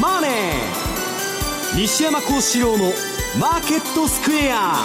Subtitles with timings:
[0.00, 0.30] マネー」
[1.76, 2.92] 西山幸四郎の
[3.38, 4.76] 「マーケットスクエア」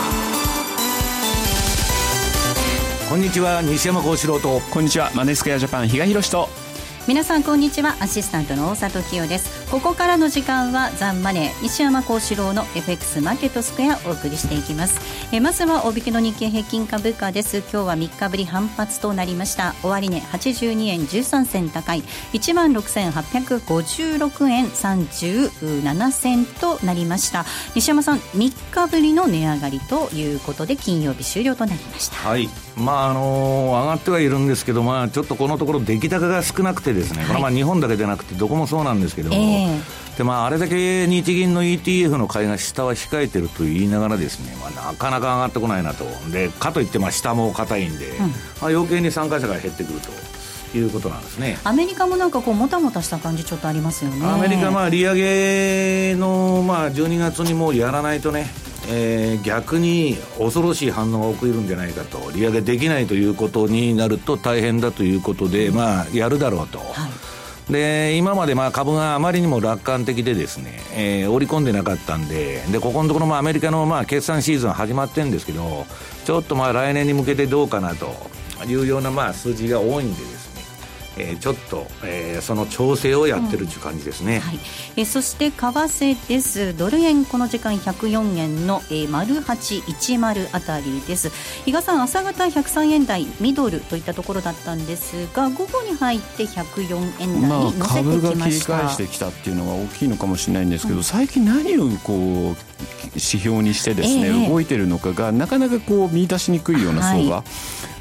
[3.09, 4.61] こんにちは西山幸四郎と。
[4.71, 6.47] こんにちはマネースクエアジャパン比嘉宏と。
[7.07, 7.97] 皆さんこんにちは。
[7.99, 14.99] アシスタントの大里清ですここからの時間はザンマネー西山幸四郎の FX マーケットスクエアお送りしていきます。
[15.33, 17.59] えまずは大引けの日経平均株価です。
[17.59, 19.73] 今日は3日ぶり反発となりました。
[19.81, 22.03] 終値、ね、82円13銭高い。
[22.33, 27.45] 1万6856円37銭となりました。
[27.73, 32.17] 西山さん3日ぶりの値上がりということで金曜日終了となりました。
[32.17, 32.49] はい。
[32.75, 39.60] まああのー、上がってはいるんですけどまあちょっとこのところ出来高が少なくてですね、はい、これはまあ日本だけでなくてどこもそうなんですけども、えー、
[40.17, 46.05] でまあ、あれだけ日銀の ETF の買いが下は控えてると言いながらですね、まあ、なかなか上がってこないなと。
[46.31, 50.09] でかといってまあ下も硬いんで、うん、まあ、余計に参加者が減ってくると。
[50.73, 51.57] いうことなんですね。
[51.65, 54.25] アメリカもなんかこうもたもたした感じちょっとありますよね。
[54.25, 58.47] アメリカまあ利上げのまあ12月にもうやらないとね
[58.87, 62.31] えー、逆に恐ろしい反応が起きるんじゃないかと。
[62.31, 66.79] 利上げできないということになると大変だということで、まあ、やるだろうと。
[66.79, 67.30] はい
[67.71, 75.85] で今までまあ株があまりにも楽観的でですね、えー、織り込んでなかったんででここのところもアメリカのまあ決算シーズン始まってるんですけど
[76.25, 78.13] ちょっとまあ来年に向けてどうかなと
[78.67, 80.50] いうようなまあ数字が多いんでです
[81.17, 84.59] えー、ちょっと、えー、その調整をやってるという感じですね、うんはい、
[84.97, 86.75] えー、そして為替です。
[86.77, 91.29] ドル円この時間104円の、えー、丸810あたりです。
[91.65, 102.13] 比嘉さん朝方103円台ミドルといったところだったんですが午後に入って104円台に乗せてきました、まあ、株が切り返してきたっていうのが大きいのかもしれないんですけど、うん、最近何をこ
[102.51, 102.55] う
[103.13, 107.45] 指標にしてですね、えー、動いてるのかがなかなかこう見出しにくいような相場、はい、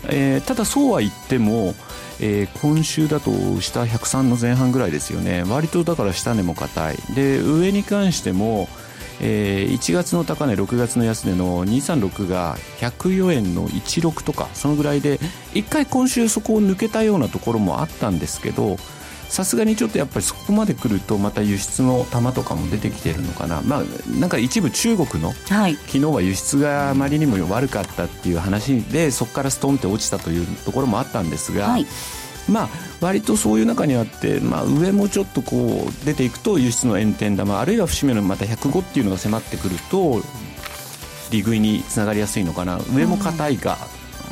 [0.08, 1.74] えー、ただそうは言っても
[2.20, 5.42] えー、今週だと下103の前半ぐらいですよね。
[5.48, 6.96] 割とだから下値も硬い。
[7.14, 8.68] で上に関しても、
[9.20, 15.18] えー、1月の高値6月の安値の236が104円の16とかそのぐらいで
[15.54, 18.76] 1回今週そこを抜けたようなところもあったんですけど
[19.30, 23.62] さすがにちょっとやっぱりそこまで来るとまた輸出の玉とかも出てきてるのかな。
[23.62, 23.82] まあ
[24.18, 31.86] なんか一部中国の、はい、昨日は輸出があまりにも悪かったっていう話でそこからストンって落ちたというところもあったんですが、はい。
[32.48, 32.68] まあ、
[33.00, 40.20] 割とそういう中にあって、まあ、上もちょっとこう出ていくと輸出の炎天玉あるいは節目のまた105っていうのが迫ってくると
[41.30, 42.80] 利食いにつながりやすいのかな。
[42.92, 43.78] 上も硬いが、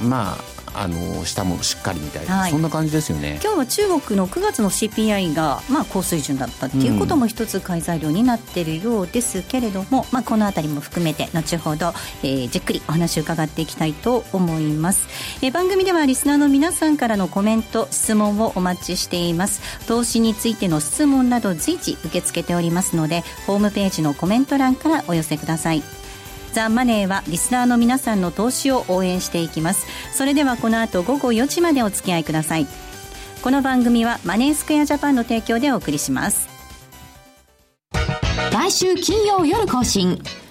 [0.03, 2.27] うん、まああの下もしっかりみたい。
[2.27, 3.41] な、はい、そんな感じですよね。
[3.43, 15.09] 今日は中国の9月の CPI が、まあ、高水準だったっていうことも一つ買い材料になっているようですけれども、うん、まあ、この辺りも含めて後ほど、えー、じっくりお話を伺っていきたいと思います、
[15.43, 19.61] えー、番組ではリスナーの皆さんからのコメント質問をお待ちしています。
[19.87, 25.83] 投資についての質問など随時受け付けておりますのでホームページのコメント欄からお寄せください
[26.58, 29.86] ザ・マネーはリスナーの皆さんの投資を応援していきます。
[30.12, 32.66] それではこの後午後4時までお付き合いください。
[33.44, 36.48] この番組はマネースクエアジャパンの提供でお送りします。
[38.52, 40.20] 毎週金曜夜更新。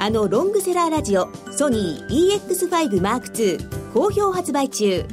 [0.00, 5.04] あのロングセラーラジオソニー EX5M2 好評発売中。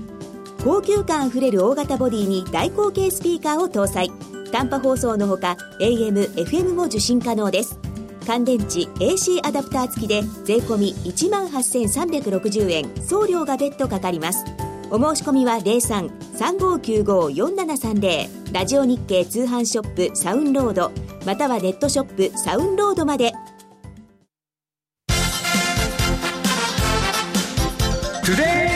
[0.64, 4.12] 高級感あふれる大型ボディに大口径スピーカーを搭載。
[4.52, 7.80] 短波放送のほか AM、FM も受信可能です。
[8.28, 12.86] 乾電池 AC アダプター付きで税込1万8360円。
[13.02, 14.46] 送料が別途かかります。
[14.92, 20.92] お申し込みは03-3595-4730ラジオ日経通販ショップサウンロード。
[21.26, 23.34] またはネットショップサウンロードまで。
[28.26, 28.75] Today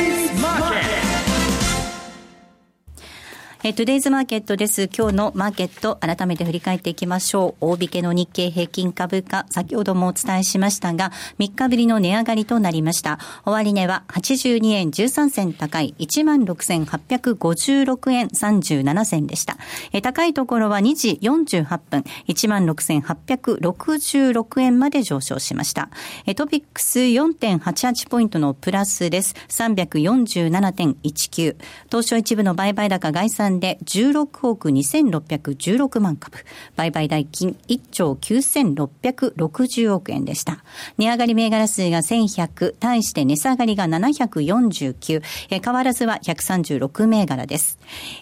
[3.61, 4.87] えー、トゥデイズマーケットです。
[4.87, 7.65] 今日のマーケット、改めて振り返っていきましょう。
[7.71, 13.19] 大引けの日経平均株価、先ほどもお伝えしましたが、3日ぶりの値上がりとなりました。
[13.43, 19.57] 終値は82円13銭高い、16,856円37銭でした。
[19.91, 25.89] えー、高いところは2時48分、16,866円まで上昇しました。
[26.25, 29.35] えー、トピックス4.88ポイントのプラスです。
[29.49, 31.57] 347.19。
[31.89, 36.37] 当初一部の売買高概算算で16億2616万株。
[36.75, 40.63] 売買代金1兆9660億円でした。
[40.97, 47.79] 値上がり銘柄数が1100、対して値下がりが749、え変わらずは136銘柄です。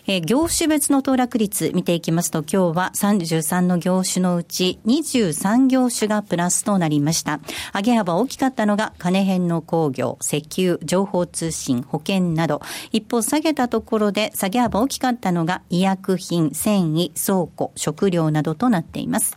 [0.08, 7.40] え業種別の騰落率見ていきますと、今日は33の業種のうち23業種がプラスとなりました。
[7.76, 12.62] 上げ幅大きかったのが金編の工業、石油、情報通信、保険など。
[12.92, 19.36] 一方下げたところで下げ幅大きかったのが医薬品、繊維、倉庫、食料などとなっています。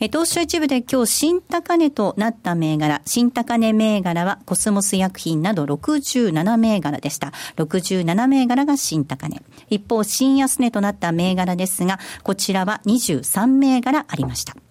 [0.00, 7.32] え東証一部で今日新高値となった銘柄、新高値銘柄はコスモス薬品など67銘柄でした。
[7.56, 9.42] 67銘柄が新高値。
[9.70, 14.63] 一方、新安値となった銘柄ですが、こちらは23銘柄ありました。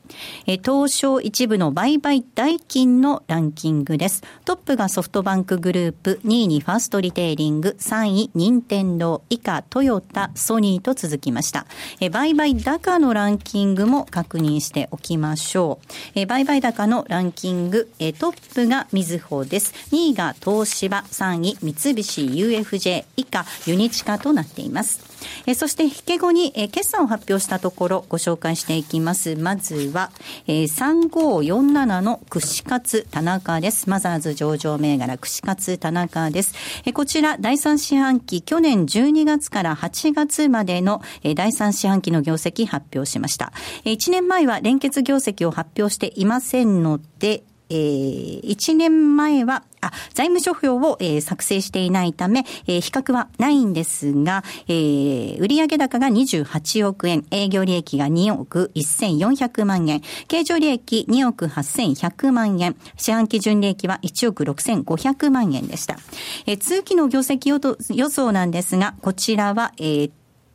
[0.45, 4.23] え東証一部の売買代金のランキングです。
[4.45, 11.65] トップがソフトバンクグループ、2位にファーストリテイリング、3位、任天堂、以下、トヨタ、ソニーと続きました。
[11.99, 15.87] え売買高のランキングも確認しておきましょう。
[16.15, 19.73] え売買高のランキング、えトップがみずほです。
[19.91, 25.12] 2位が東芝、3位、三菱 UFJ、以下、ユニチカとなっています。
[25.45, 29.35] えそして引け後に、え決算を発表したところご紹介していきます。
[29.35, 30.11] まずは、
[30.47, 33.89] え3547の串カツ田中です。
[33.89, 36.55] マザーズ上場銘柄串カツ田中です。
[36.85, 43.53] えこちら第3四半期去年12月から8月までの、え第3四半期の業績発表しました。
[43.85, 65.97] え1年前は連結業績を発表していませんので、えー、1年前は、あ、財務諸表を、えー、作成していないため、えー、比較はないんですが、えー、売上高が28億円、営業利益が2億1400万円、経常利益2億8100万円、四半期純利益は1億6500万円でした。
[66.45, 67.49] えー、通期の業績
[67.93, 70.11] 予想なんですが、こちらは、えー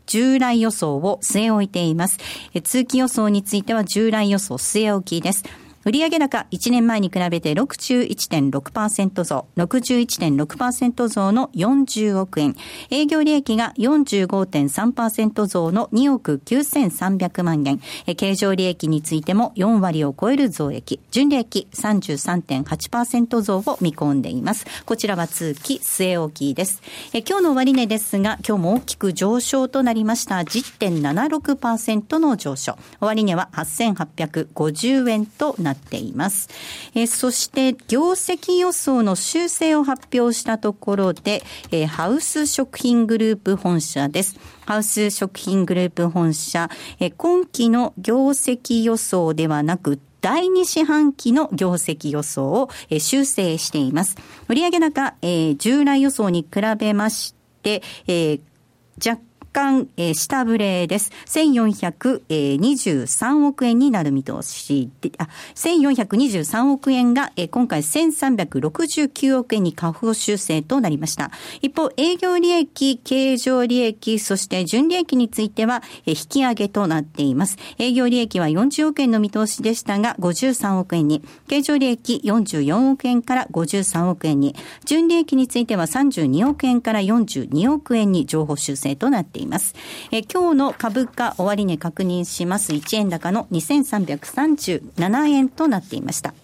[0.09, 2.19] 従来予想を据え置いています。
[2.55, 5.45] え通期予想については従来予想据え置きです。
[5.85, 12.57] 売上高1年前に比べて61.6%増、61.6%増の40億円。
[12.91, 17.81] 営業利益が45.3%増の2億9300万円。
[18.17, 21.01] 経常利益についても4割を超える増益。
[21.11, 24.67] 純利益33.8%増を見込んでいます。
[24.85, 26.83] こちらは通期据え置きです。
[27.27, 30.37] 今日の終値ですが、今日も大きく上昇となりました。
[30.39, 32.77] 10.76%の上昇。
[33.01, 36.49] 終値は8850円とななっています。
[36.95, 44.37] えー、そして、業績予想の修正を発表したところで、えー、ハウス食品グループ本社です。
[44.67, 46.71] ハウス食品グループ本社、
[47.01, 54.17] えー、今期の業績予想ではなく、第二四半期の業績予想を、えー、修正しています。
[54.49, 58.41] 売上高、えー、従来予想に比べまして、えー、
[59.07, 59.23] 若
[59.53, 61.11] 干、えー、下振れです。
[61.27, 71.31] 1423億円になる見通しで、あ、1423億円が、えー、今回1369億円に下方修正となりました。
[71.63, 77.57] 一方、営業利益、経常利益、そして純利益については、えー、引き上げとなっています。
[77.79, 84.55] 営業利益は40億円の見通しでしたが、53億円に、経常利益44億円から53億円に、
[84.85, 89.38] 純利益については32億円から42億円に情報修正となっています。
[89.39, 89.75] ています。
[90.11, 92.73] え今日の株価終値確認します。
[92.73, 96.35] 1円高の2337円となっていました。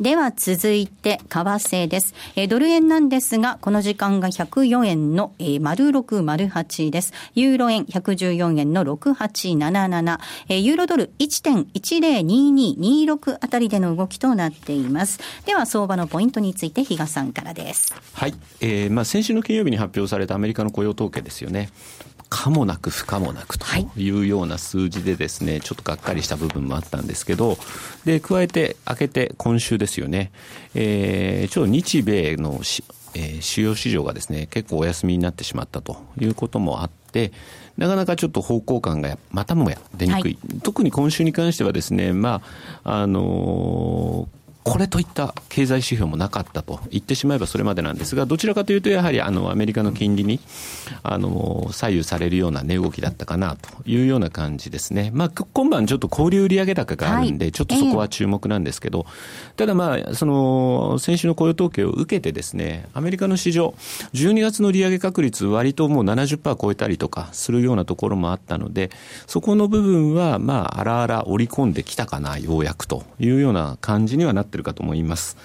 [0.00, 2.14] では続いて、為替です。
[2.34, 7.12] えドル円なんですが、この時間が104円の、えー、丸608です。
[7.34, 10.18] ユーロ円114円の6877。
[10.48, 15.20] えー、ユーロドル1.102226あたりでの動きとなっています。
[15.46, 17.94] では、相場のポイントについて、比嘉さんからです。
[18.14, 18.34] はい。
[18.60, 21.70] えー、まあ、先週の金曜日に発表されたアメリカの雇用統計ですよね。
[22.36, 24.10] 可もなく不可もなくとい。
[24.10, 27.56] うような数字でですね、ちょっとがっかりした部分もあったんですけど、
[28.04, 30.32] で、加えて明けて今週ですよね、
[30.74, 32.60] えー、ちょっと日米の
[33.16, 37.30] えー、主要市場がですね、結構お休みになってしまったということもあって、
[37.76, 40.38] なかなかちょっと方向感がまたもや出にくい。
[40.48, 42.42] はい、特に今週に関してはですね、ま
[42.82, 50.40] あ、あのーこれといった経済指標もなかったと言ってしまえばそれまでなんですが、どちらかというと、やはりあのアメリカの金利に
[51.02, 55.10] あの左右されるような値動きだったかなというような感じですね。
[55.12, 59.04] まあ、今晩ちょっと小売売上高があるんで、ちょっとそこは注目なんですけど、
[59.56, 63.74] ただまあ、その先週の雇用統計を受けてですね、アメリカの市場、
[64.14, 68.90] 12月の利上げ確率、割ともう70%超えたりとかするようなところもあったので、
[69.26, 75.36] そこの部分は、まあ、あらあら織り込んできたかな、ようやくというような感じにはなってってるかと思います。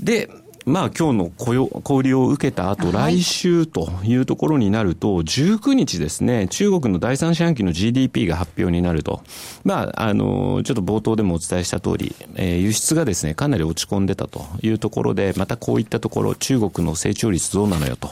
[0.00, 0.30] で、
[0.64, 9.22] まあ今日の雇用小売りを受けた後、来週というところになると、19日ですね、中国の第三四半期の GDP が発表になると。
[9.64, 18.10] まあ、あの、ちょっと冒頭でもお伝えした通り、えー、輸出がですね、かなり落ち込んでたというところで、またこういったところ、中国の成長率どうなのよと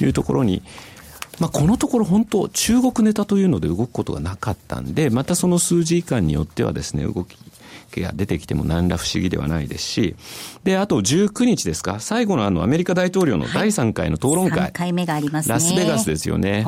[0.00, 0.62] いうところに、
[1.40, 7.36] まあ、このところ本当、中国ネタというので動くことがなかったんで、またその数字間によってはですね、動き
[8.02, 10.16] が出てきても何ら不思議ではないですし、
[10.64, 14.58] で、あと19日ですか、最後のあのアメリカ大統領の第3回の討論会。
[14.60, 15.54] はい、回目がありますね。
[15.54, 16.64] ラスベガスですよね。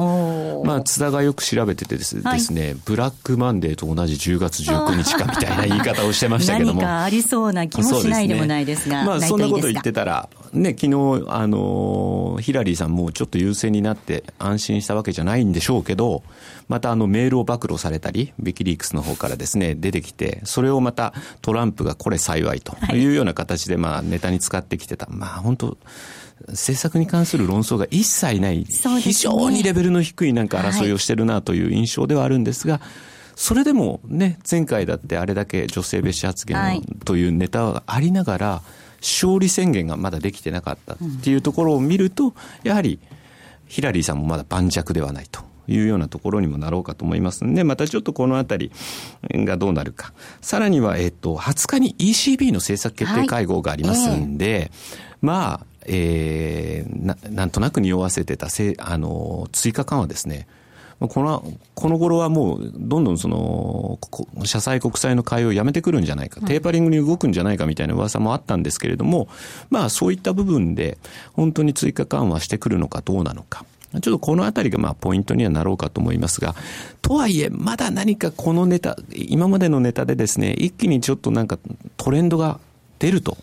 [0.64, 6.80] まあ、津田がよく調べててですね、はい、ブラックマンデーと同じ10月19日かみたいな言い方をしてましたけども。
[6.80, 9.00] 何かありそうな気もしないでもないですが。
[9.00, 16.22] すね、まあ、そんなこと言ってたら、ね、昨日、あの、ヒラリーさんもちょっと優勢になって安心したわけじゃないんでしょうけど、
[16.68, 21.09] またあのメールを暴露されたり、ウィキリークスの方からですね、出てきて、それをまた
[21.42, 25.06] トランプがこれ幸いというような形で、まあネタに使ってきてた。
[25.10, 25.78] まあ本当、
[26.48, 28.64] 政策に関する論争が一切ない、ね、
[29.00, 32.80] 非常にレベルの低いなんか争いをしてるなという印象ではあるんですが、
[33.36, 38.62] それでもね、前回だってあれだけ女性蔑視発言というネタがありながら、
[39.00, 42.98] 勝利宣言がまだできてなかったっていうところを見ると、やはり
[43.66, 45.49] ヒラリーさんもまだ盤石ではないと。
[45.70, 48.72] いうようなところにもなろうかと思いますんで、またちょっとこのあたり
[49.32, 50.12] がどうなるか。
[50.40, 54.70] さらには、えっと、20日に ECB の政策決定会合がありますんで、はいえー、
[55.22, 60.46] まあ、えー、ななんとなく匂わせてたせあの追加緩和ですね。
[61.08, 61.42] この、
[61.74, 63.98] この頃はもう、どんどんその、
[64.44, 69.26] 社債国債の買いをやめてくるんじゃないか、テーパリングに動くんじゃないかみたいな噂もあったんですけれども、
[69.70, 70.98] まあそういった部分で、
[71.32, 73.64] 本当に追加緩和してくるのかどうなのか。
[73.92, 76.54] ちょっとこのあたりがまあポイントにはなろうかと思いますが、
[77.02, 81.58] とはいえ、まだ何かこのネタ、今までのネタでですね、一気にちょっとなんか
[81.96, 82.60] トレンドが
[82.98, 83.36] 出ると。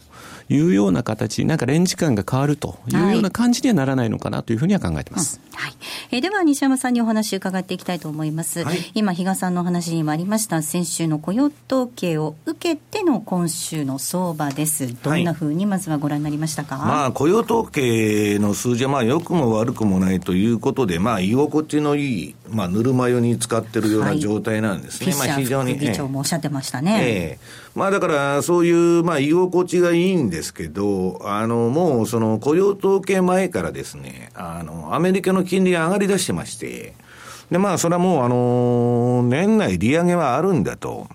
[0.49, 5.39] いうような形、なんかレンジ感が変わるというような感じにはならないのかなというふうには考えてます。
[5.53, 5.73] はい、
[6.11, 8.63] えー、では西山さんにお話伺っていきたいと思います。
[8.63, 14.95] はい、今比嘉さんのお話にもありました先週の雇用統計を受けての今週の相場です。
[15.03, 16.77] どんなふうにまずはご覧になりましたか？
[16.77, 25.13] はい、まあ雇用統計の数字はまあ良くも悪くもないということで、まあ居心地のいいまあぬるま湯に使ってるような状態なんですね。
[25.17, 25.77] まあ非常に。
[25.77, 26.99] 議長もおっしゃってましたね。
[27.01, 31.19] ええー、まあだからそういうまあ居心地がいいんでですけど。
[31.23, 36.93] あの、もうその雇用統計前からですね、あの、アメリカの金利が上がりだしてまして、
[37.49, 41.07] で、まあ、それはもう、あの、年内利上げはあるんだと。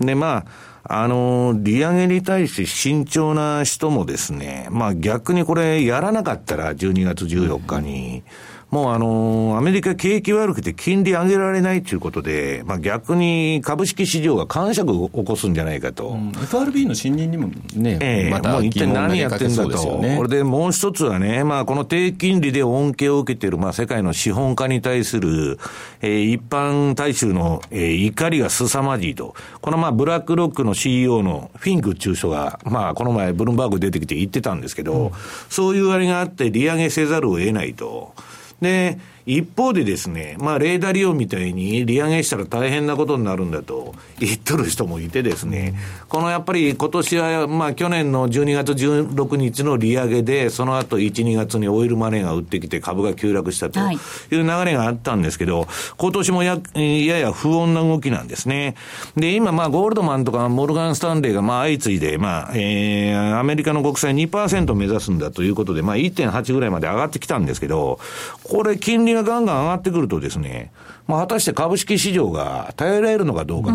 [0.00, 0.44] で、ま
[0.86, 16.08] あ、あの、利上げに対して慎重な人もですね、まあ逆にこれやらなかったら12月14日に、うんもうあの、アメリカ景気悪くて金利上げられないということで、まあ逆に株式市場が感触を起こすんじゃないかと。
[16.08, 19.98] うん、FRB の信任にもね、ええー、またもう一体何やってんだと。
[20.00, 25.60] ね、これでもう一つはね、まあこの低金利で恩恵を受けている、まあ世界の資本家に対する、
[26.02, 29.36] えー、一般大衆の、えー、怒りが凄まじいと。
[29.60, 35.10] このまあブラックロックの CEO のフィンク中書が、まあこの前ブルームバーグ出てきて言ってたんですけど、うん、
[35.48, 38.14] そういうあれがあって利上げせざるを得ないと。
[38.60, 45.74] で、一方でですね、まあ、レーダー利用みたいに利上げしたら大変なことになるんだと言っとる人もいてですね、
[46.08, 53.98] このやっぱり今年は、まあ、去年の12月16日の利上げで、その後1、2月にオイルマネーが売ってきて株が急落したという
[54.30, 55.66] 流れがあったんですけど、
[55.96, 58.74] 今年もややや不穏な動きなんですね。
[59.16, 67.98] で、今、まあ、ゴールドマンとかモルガン・スタンレーが、まあ、相次いで、まあ、えー、アメリカの国債2%目指すんだということで、まあ、1.8ぐらいまで上がってきたんですけど、
[68.42, 70.72] これ、金利がガンガン上がってくるとですね、
[71.06, 73.70] まあ、果たして株式市場が耐えられるのかどうか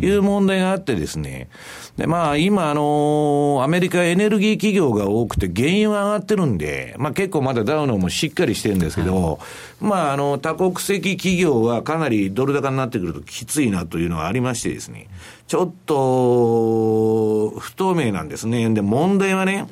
[0.00, 1.48] という問題があってですね、
[1.96, 9.38] で、まあ、今、あの、アメリカエネルギー企業が多くて原油は上がってるんで、まあ結構まだダウのもしっかりしてるんですけど、
[9.80, 15.08] まあ、あの、多国籍企業はかなりドル高になってくるときついなというのはありましてですね、
[15.46, 18.68] ちょっと、不透明なんですね。
[18.70, 19.66] で、問題はね、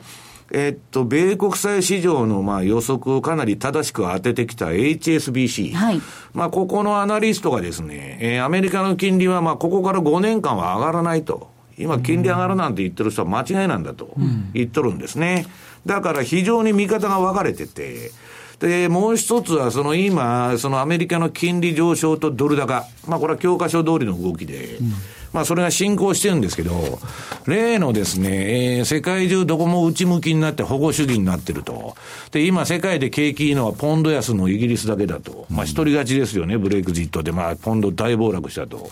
[0.53, 5.73] えっと、米国債市場のまあ予測をかなり正しく当ててきた HSBC。
[5.73, 6.01] はい。
[6.35, 11.51] まあ、ここのアナリストがですね、えー、アメリカの金利はまあ、ここから5年間は上がらないと。
[11.79, 14.15] 今、金利上がるなんて言ってる人は間違いなんだと
[14.55, 15.47] 言っとるんですね。
[15.85, 18.13] だから非常に見方が分かれてて、
[18.61, 22.87] で、もう一つは、その今、そのアメリカの金利上昇とドル高。
[23.07, 24.93] まあ、これは教科書通りの動きで、うん
[25.37, 26.99] まあ、それが進行してるんですけど、
[27.47, 31.95] 例のですね、えー、世界中どこも内向きになって保護主義になってると。
[32.31, 35.45] で、今世界で景気いいのはポンド安のイギリスだけだと。
[35.51, 37.33] まあ、一人勝ちですよね、ブレイクジットで。
[37.33, 38.91] まあ、ポンド大暴落したと。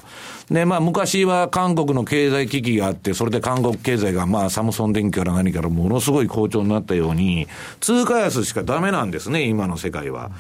[0.51, 7.47] で、まあ、昔は韓国の経済危機があって、それで韓国経済が、まあ、サムソン電機から何からものすごい好調になったように、
[7.81, 10.31] 通貨安しかダメなんですね、今の世界は。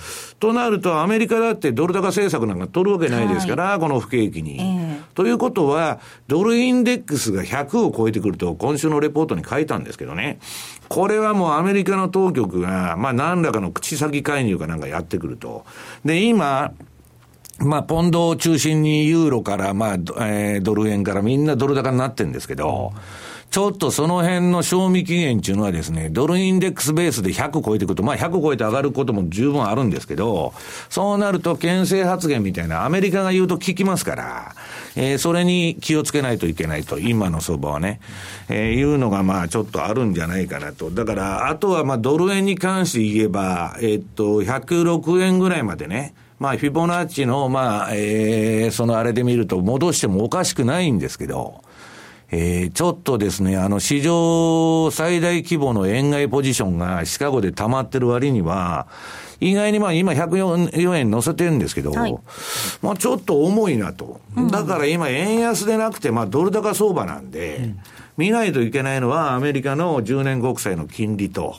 [0.40, 5.02] となると、アメリカだってドル高政策なんか取るわけないですから、はい、この不景気に、えー。
[5.14, 10.38] ということは、ドルインデックスが100を超えてくると、今週のレポートに書いたんですけどね。
[10.88, 15.64] これはもうアメリカの当局が、まあ、何らかの口先介入かなんかやってくると。
[16.04, 16.72] で、今、
[17.58, 22.92] まあ、ポンドを中心にユーロから、まあ、えー、ドル円からみんなドル高になってんですけど、
[23.54, 30.52] ちょっとその辺の賞味期限っていうのはですね、ドルインデックスベースで100超えていくと、まあ100超えて上がることも十分あるんですけど、
[30.90, 34.56] そうなると牽制発言みたいなアメリカが言うと聞きますから、
[34.96, 38.00] えー、それに気をつけないといけないと、今の相場はね、
[38.48, 40.90] えー、いうのがまあちょっとあるんじゃないかなと。
[40.90, 51.62] だから、あとはまあドル円に関して言えば、えー、っと、106円ぐらいまでね、まあ、フィボナッチの、まあ、えー、そのあれで見ると戻してもおかしくないんですけど、
[52.30, 58.88] えー、ちょっとですね、あの、史上最大規模の円買いポジションがシカゴで溜まってる割には、
[59.40, 62.16] 意外にまあ今104円乗せてるんですけど、はい、
[62.82, 64.20] まあちょっと重いなと。
[64.50, 67.78] だから今円安でなくて、まあドル高相場なんで、うん、
[68.16, 71.56] 見ないといけないのはアメリカの10年国債の金利と、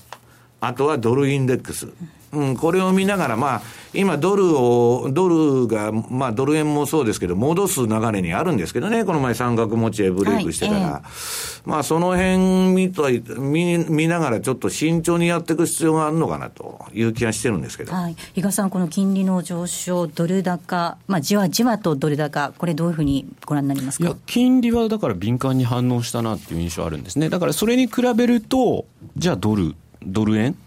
[0.62, 1.89] あとはドルインデックス。
[2.36, 3.62] うん、これを見ながら、まあ、
[3.94, 10.80] 今ドルを、ドルが、まあドル円もそうですけど、戻す流れにあるんですけどね、この前三角持ちへブレイクしてから。
[10.80, 12.38] はいえー、まあその辺
[12.74, 17.94] 見と見見ながらちょっと慎重にやっていく必要があるのかなという気がしてるんですけど。
[17.94, 18.15] はい。
[18.34, 24.06] 比嘉さん、この金利の上昇、ドル高、まあじわじわとドル高、これどういうふうにご覧になりますか？
[24.06, 27.30] いや、金利はだから敏感に反応したなっていう印象あるんですね。
[27.30, 29.74] だからそれに比べると、じゃあドル、
[30.06, 30.58] ドル円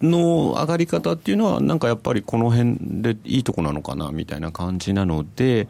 [0.00, 5.68] の上がり方っていうのは、なんかやっぱりこの辺でいいとこなのかなみたいな感じなので、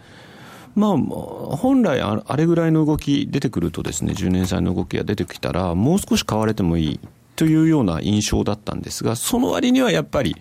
[0.74, 7.00] まあ、本来あれぐらいの動き出てくるとですね、10年債の動きが出てきたら、もう少し買われてもいい
[7.36, 10.36] というような印象だったんですが、その割にはやっぱり、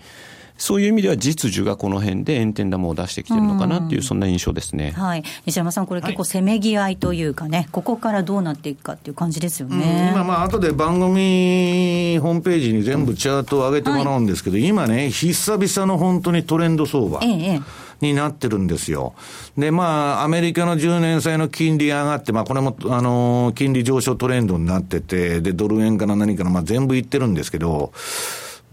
[0.61, 17.19] そういう意味では実需がこの辺で円天玉を出してきてるのかなっていう、そんな印象ですね、はい、西山さん、これ、結構せめぎ合いというかね、はい、ここからどうなっていくかっていう感じですよね、うん、今、まあ後で番組ホームページに全部チャートを上げてもらうんですけど、はい、今ね、久々の本当にトレンド相場。
[17.23, 17.61] ええ
[18.01, 19.13] になってるんですよ。
[19.55, 27.93] で、まあ、アメリカの10年債の金利上がって、まあ、これも、あの、金利上昇トレンドになってて、で、ドル円から何から、まあ、全部いってるんですけど、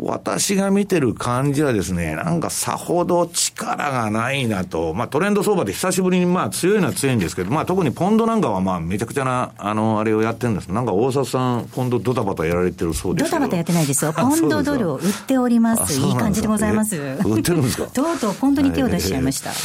[0.00, 10.68] 私が見てる感じはですね、なんかさほど力がないなと、まあトレンド相場で久しぶりにまあ強いのは強いんですけど、まあ特にポンドなんかはまあめちゃくちゃな、あの、あれをやってるんです。
[10.68, 14.12] なんか大里さん、ポンドドタバタやられてるそうですドタバタやってないですよ。
[14.16, 15.98] ポンドドルを売っております。
[16.00, 16.94] いい感じでございます。
[16.96, 17.86] 売ってるんですか？
[17.92, 19.50] とうとうポンドに手を出しちゃいました。
[19.50, 19.58] はい。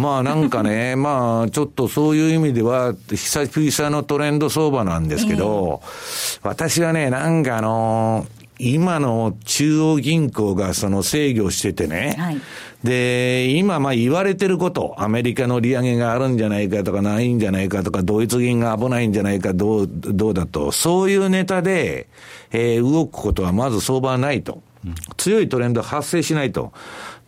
[0.00, 12.40] まあなんかね、 まあちょっとそういう意味では、久々のトレンド相場なんですけど、えー、私はね、なんかあのー今の中央銀行がその制御しててね、はい、
[12.82, 22.08] で、今まあ言われてること、アメリカの利上げがあるんじゃないかとかないんじゃないかとか、ドイツ銀が危ないんじゃないかどう、どうだと、そういうネタで、
[22.50, 24.62] えー、動くことはまず相場はないと。
[25.16, 26.72] 強いトレンド発生しないと。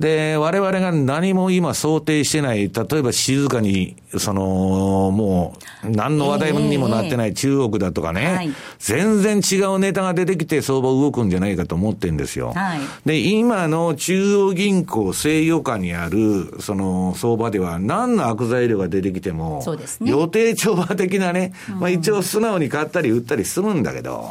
[0.00, 12.54] で、我々が何も今想定してない、例えば静かに、その、もう、何の話題にもなってない中国だとかね、えーはい、全然違うネタが出てきて相場動くんじゃないかと思ってるんですよ。
[12.54, 19.62] はい、で、今の中央銀行制御下にある、その相場では何の悪材料が出てきても、
[20.00, 24.30] ね、予定調和的なね、まあ一応素直に買ったり売ったりするんだけど、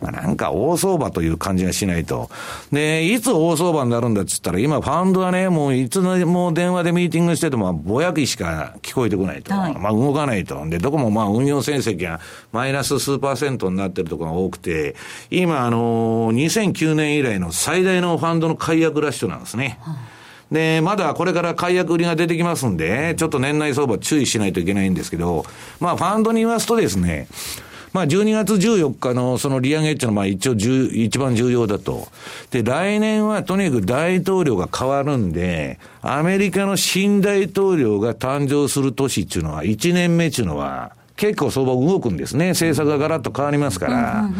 [0.00, 2.30] まあ、なんか大相場という感じがしないと。
[2.72, 9.54] で、いつ大相場になるんだっつったら、今ファンドはね、もういつも電話でミーティングしてても、ぼやきしか聞こえてこないと。
[9.54, 10.64] はい、まあ動かないと。
[10.68, 12.20] で、どこもまあ運用成績が
[12.52, 14.96] マイナス数パーセントになってるところが多くて、
[15.30, 19.78] 今あのー、2009年以来の最大のファンドの解約ラッシュなんですね。
[19.82, 19.96] はい
[20.50, 25.44] で、まだこれから解約売りが出てきますんで、ちょっと年内相場注意しないといけないんですけど、
[25.80, 27.26] まあファンドに言わすとですね、
[27.96, 32.08] まあ、12月14日のその利上げっていうのは、まあ、一応一番重要だと。
[32.50, 42.50] で、来年はとにかく大統領が変わるんで、アメリカの新大統領が誕生する年っていうのは、1年目っていうのは、結構相場動くんですね。
[42.50, 44.30] 政策がガラッと変わりますから。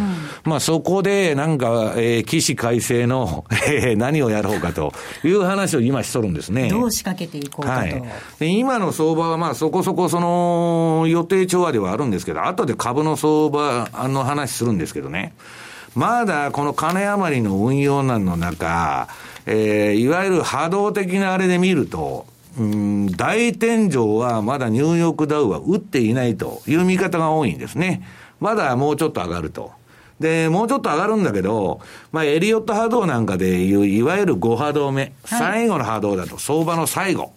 [0.44, 4.92] まあそこでなんか、えー、起死改正の、 えー、何をやろうかと
[5.24, 6.68] いう話を今しとるんですね。
[6.68, 7.78] どう仕掛けていこうかと。
[7.78, 8.02] はい、
[8.38, 15.32] で今の相場はまあそこそこその予定調和ではあるんですけど、後で株の相場の話するんですけどね。
[15.94, 19.08] まだこの金余りの運用難の中、
[19.46, 22.26] えー、いわゆる波動的なあれで見ると、
[22.58, 28.06] うん、大天井はまだニューヨークダウは打っていないという見方が多いんですね。
[28.40, 29.72] まだもうちょっと上がると。
[30.20, 31.80] で、もうちょっと上がるんだけど、
[32.12, 37.34] まあ、エリオット波動なんかでいう、いわゆる5波動目、最後の波動だと、相場の最後。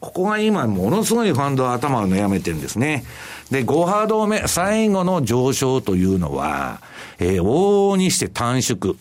[0.00, 3.04] ここが今、ものすごいファンドは頭を悩めてるんですね。
[3.50, 6.80] で、5波動目、最後の上昇というのは、
[7.18, 8.96] えー、往々にして短縮。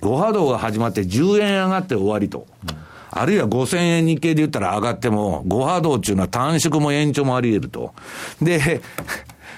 [0.00, 2.46] 5波動が始まって10円上がって終わりと。
[2.68, 2.86] うん
[3.20, 7.94] あるいは5000円日経で言ったら上がっても、5波動っていうのは短縮も延長もあり得ると。
[8.40, 8.80] で、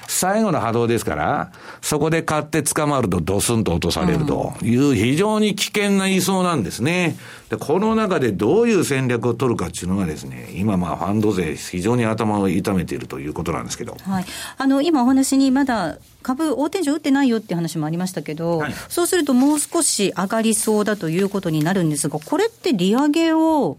[0.08, 7.16] 最後の波動ですから、そこで買って捕まるとドスンと落とされるという非常に危険な位相なんですね。
[7.50, 13.98] で、この中でどういう戦略を取るかっていうのがですね、今まあファンド税非常に頭を痛めているということなんですけど。
[14.02, 14.24] はい。
[14.56, 23.76] あの、今お話にまだ株、大天井打ってないよっていう話もありましたけど、はい、そうするともう少し上がりそうだということになるんですが、これって利上げを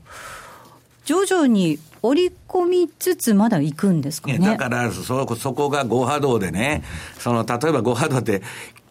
[1.06, 4.40] 徐々に織り込みつつ、まだ行くんですかね。
[4.40, 6.84] だからそ、そこが5波動でね、
[7.18, 8.42] その、例えば5波動って、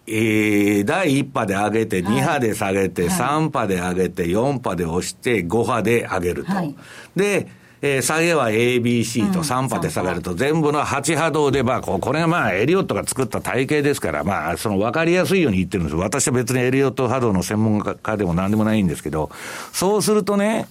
[0.06, 6.52] えー、第1波で上げて、2波で下げて、はい、3波で上げて、4波で押して、5波で上げると。
[6.52, 6.74] はい、
[7.14, 7.48] で、
[7.80, 19.30] えー、下げは ABC と3波で下がると、全部の8波動で、まあ、これがまあ、エリオットが作った体系ですから、まあ、その分かりやすいように言ってるんです私は別にエリオット波動の専門家でも何でもないんですけど、
[19.72, 20.66] そうするとね、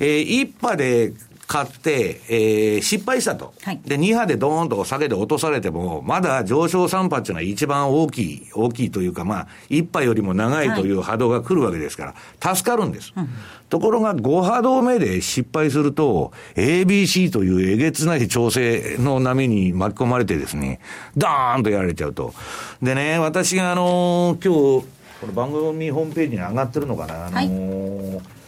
[0.00, 1.12] えー、1波で
[1.50, 3.52] 買って、えー、失敗したと。
[3.62, 13.12] はい、で、2波でドーンと下げて落とされても、まだ上昇3波っていうのは一番大きい、大きいというか、まあ、1波よりも長いという波動が来るわけですから、助かるんです。
[13.16, 13.28] うん、
[13.68, 20.78] ところが、5波動目で失敗すると、ABC というえげつない調整の波に巻き込まれてですね、
[21.16, 22.32] ダーンとやられちゃうと。
[22.80, 24.86] でね、私があのー、今日、
[25.20, 28.39] この番組ホームページに上がってるのかな、あのーはい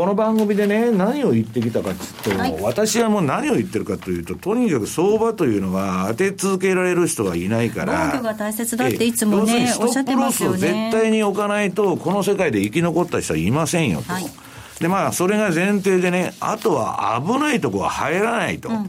[0.00, 1.90] この番組でね、何を言ってきたか
[2.22, 8.08] というと、はい、私はもう何を言ってるかというと、とにかく相場というのは当て続けられる人がいないから。
[8.10, 10.90] 防御が大切だっていつもね、おっしゃってますよね。
[10.90, 14.10] 絶対に置かないと、この世界で生き残った人はいませんよと。
[14.10, 14.26] はい、
[14.80, 18.70] で、まあ、それが前提でね、あとは危ないとこは入らないと。
[18.70, 18.84] うんうん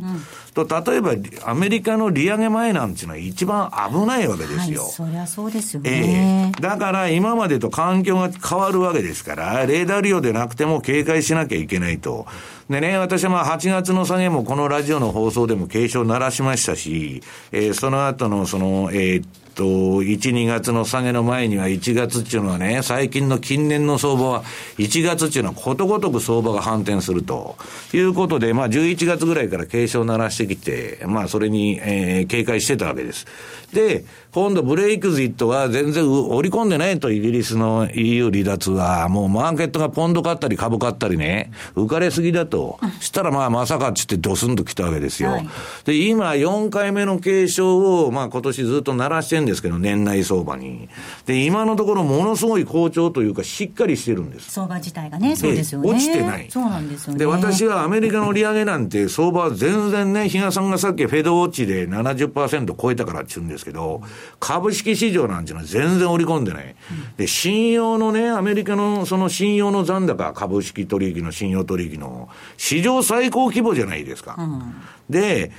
[0.53, 1.13] と、例えば
[1.45, 4.83] アメリカの利上げ前なんていうのは一番危ないわけですよ。
[4.83, 12.25] はい、そりゃそうですよね、えー、だから今までと環境が変わるわけですから、レーダー利用でなくても警戒しなきゃいけないと。
[12.69, 19.63] でね、私はまあ8月の下げもこのラジオの放送でも警鐘を鳴らしましたし、えー、その後のその、えー、と、
[20.01, 24.43] 1、2月の下げの前には1月っていうのはね、最近の近年の相場は、
[24.77, 27.55] 1月っていうのはことごとく相場が反転すると
[27.93, 33.25] いうことで、まあ11月ぐらいから警鐘を鳴らしてきて、まあそれに、えー、警戒してたわけです。
[33.73, 42.79] で、今度ブレイクジットは全然織り込んでないと、イギリスの EU 離脱は、もうマーケットがポンド買ったり株買ったりね、浮かれすぎだと。
[42.99, 45.31] したらまあまさかっつってドスンと来たわけですよ。
[45.31, 45.47] はい、
[45.85, 50.89] で、今4回目の継承を、まあ今年ずっと鳴らしてるんですけど、年内相場に。
[51.25, 54.51] で、今のところものすごい好調というか、しっかりしてるんです。
[54.51, 55.89] 相場自体がね、そうですよね。
[55.89, 56.47] 落ちてない。
[56.49, 57.19] そうなんですよね。
[57.19, 64.01] で、私はアメリカの利上げなんて、相場は全然ね、比嘉さんがさっきフェドウォッチで70%超えたからって言うんですですけど、
[64.39, 66.75] 株式市場なんていうのは全然織り込んでない。
[67.17, 74.35] で、信用のね、アメリカのその信用の残高、株式取引の信用取引の、史上最高規模じゃないですか。
[74.37, 74.73] うん、
[75.09, 75.51] で、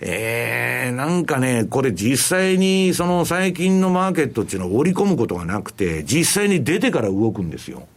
[0.00, 7.88] ええー、なんかね、これ実際にその最近のマーケットっていうのは織り込むことがなくて、実際に出てから動くんですよ。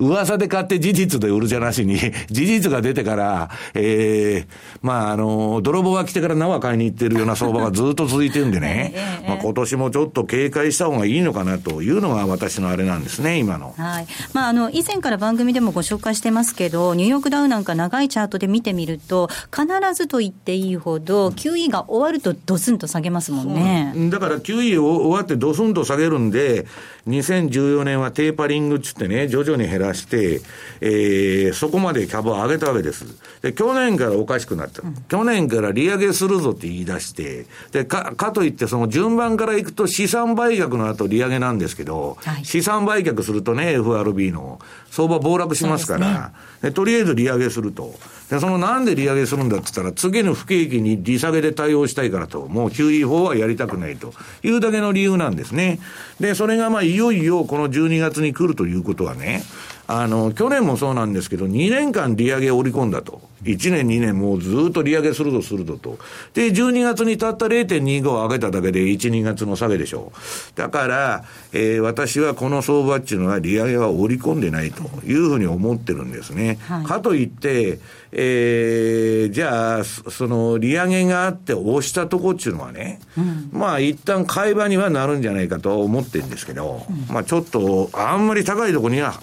[0.00, 4.46] 噂で買って事実で売るじゃなしに、事実が出てから、ええー、
[4.82, 8.94] まあ、あの、泥棒が来てから縄買いに行ってるような相場がずっと続いてるんでね、
[9.26, 13.74] まあ、今年もちょっと警戒した方がいいのかなというのが私のあれなんですね、今の。
[13.76, 14.06] はい。
[14.32, 23.92] まあ、あの、以前から番組でもご紹介してますけど、ニューヨークダウなんか長いチャートで見てみると、必ずと言っていいほど、QE が終わるとドスンと下げますもんね。
[24.10, 26.66] だから QE 終わってドスンと下げるんで、
[27.08, 30.40] 2014年はテーパリングっつってね、徐々に減らして、
[30.80, 33.04] えー、そこまで株を上げたわけです。
[33.42, 34.82] で、去年からおかしくなった。
[34.82, 47.94] うん、去年から利上げするぞって言い出して、で、か、かといってその順番からいくと資産売却の後利上げなんですけど、はい、資産売却するとね、FRB の相場暴落しますから、ね、でとりあえず利上げすると。
[48.34, 55.78] で、そのなんで利上げするんだって言ったら、次の不景気に利下げで対応したいからと、もう QE 法はやりたくないというだけの理由なんですね。
[56.18, 59.44] で、それがまあ、いよいよこの12月に来るということはね、
[59.86, 63.20] あの、去年もそうなんですけど、2年間利上げを織り込んだと。
[63.42, 65.98] 1年、2年、もうずっと利上げするとするとと。
[66.32, 70.58] で、12月にたった0.25を上げただけで1、2月の下げでしょう。
[70.58, 76.58] だから、えー、私はこの相場っていうのは利上げは織り込んでないというふうに思ってるんですね。
[76.62, 77.78] はい、かといって、
[78.16, 89.20] えー、じゃあ、その利上げがあって押したとこっていうのはね、うん、まあ一旦買い場にはなるんじゃないかと思ってるんですけど、うん、まあちょっと、あんまり高いところには、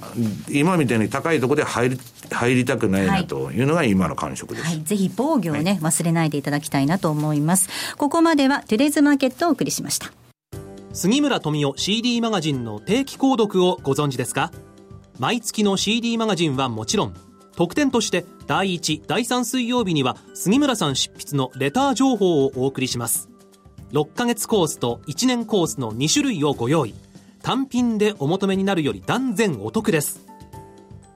[0.50, 2.00] 今みたいに高いところで入り、
[2.30, 4.66] 入りたくないなというのが今の感触です。
[4.66, 7.70] はい、ぜひ防御をね、はい、忘れないでいただきたいなと思います。
[7.96, 10.12] ここまではトゥデイズマーケットをお送りしました。
[10.94, 14.52] 杉村富夫 CD マガジンの定期購読をご存知ですか？
[15.18, 17.14] 毎月の CD マガジンはもちろん、
[17.56, 23.30] 特典として第1、第3水曜日には杉村さん執筆のレター情報をお送りします。
[23.92, 26.94] 6ヶ月コースと1年コースの2種類をご用意。
[27.44, 30.26] 単品でお求めになるより断然お得です。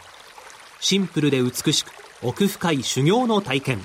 [0.81, 1.91] シンプルで美しく
[2.23, 3.83] 奥深い修行の体験。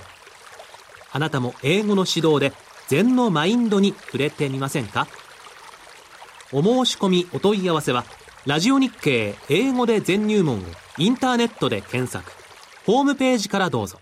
[1.13, 2.51] あなたも英語の指導で
[2.89, 5.07] 禅のマインドに触れてみませんか？
[6.51, 8.03] お申し込みお問い合わせは、
[8.45, 10.61] ラジオ日経英語で禅入門を
[10.97, 12.33] インターネットで検索。
[12.85, 14.01] ホームページからどうぞ。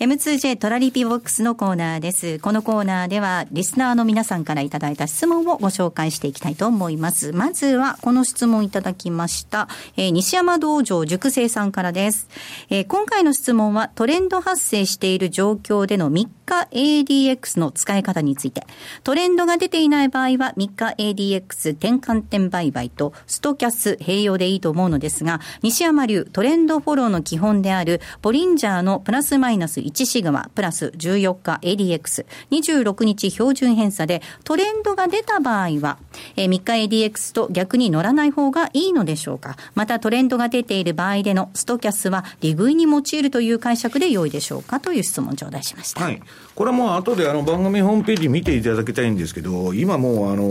[0.00, 2.38] M2J トラリピボックスのコーナーです。
[2.38, 7.32] このコーナーでは、リスナーの皆さんからいただいた質問をご紹介していきたいと思います。
[7.34, 9.68] まずは、この質問いただきました。
[9.98, 12.28] えー、西山道場塾生さんからです。
[12.70, 18.66] えー、今回の質問は、トレンド発生している状況での3日 ADX の使い方について、
[19.04, 35.98] トレンドが出ていない場合は、3日 ADX 転換点売買とストキャス併用でいいと思うのですが、西山流トレンドフォローの基本である、ボリンジャーのプラスマイナスシグマプラス14日 ADX、26日標準偏差でトレンドが出た場合は、
[36.36, 36.48] えー、3
[36.88, 39.56] 日 ADX と逆に乗らない方がいいのでしょうか？
[39.74, 44.80] またトレンドが出ている場合でのストキャスは利食いに用いるという解釈で良いでしょうか？
[44.80, 46.04] という質問を頂戴しました。
[46.04, 46.20] はい。
[46.54, 50.42] これはもう後であの番組ホームページ見ていただきたいんですけど、今もうあの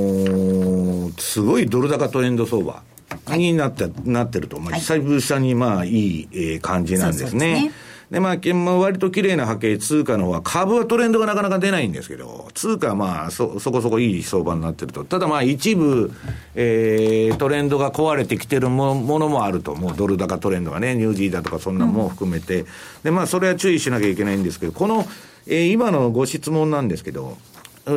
[1.09, 2.81] ー、すごいドル高トレンド相場。
[3.29, 7.71] になって、なってると、まあ、久々にまあいい、えー、感じなんですね。
[8.11, 15.03] で、まあ、割と綺麗な波形、通貨の方は、株はトレンドがなかなか出ないんですけど、通貨はまあ、そ、そこそこいい相場になってると。
[15.03, 16.11] ただまあ、一部、
[16.55, 19.75] えー、トレンドが壊れてきてるもものもあると。
[19.75, 22.61] もうドル高トレンドがね、ニュージーだとかそんなも含めて。
[22.61, 22.65] うん、
[23.03, 25.05] で、まあ、それは注意しなきゃいけないんですけど、この、
[25.45, 27.37] えー、今のご質問なんですけど、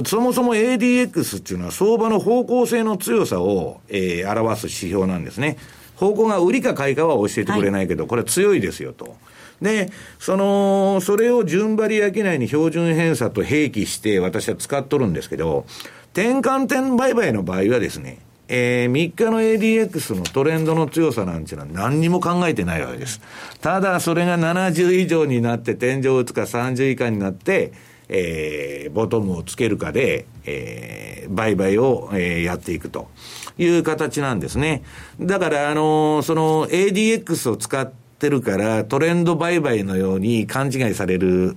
[0.07, 5.57] そもそも ADX っていうのは相場の方向性の強さを、えー、表す指標なんですね。
[5.97, 9.17] 方向が売りか買いかは教えてくれないけど、はい、これは強いですよと。
[9.63, 15.65] で、その、それを順張り商いに標準偏差と併記して私は使っとるんですけど、
[16.13, 23.21] 転換点売買の場合はですね、えー、3日の ADX のトレンドの強さなんていうのは何にも考えてないわけです。
[23.61, 27.73] ただ、それが70以上になって天井を打つか30以下になって、
[28.09, 33.09] えー、ボトムをつけるかで、えー、売買を、えー、やっていくと
[33.57, 34.83] いう形なんですね。
[35.21, 41.57] だから、あのー、その ADX を使って、ってるから、トレンド売買のように勘違いされる、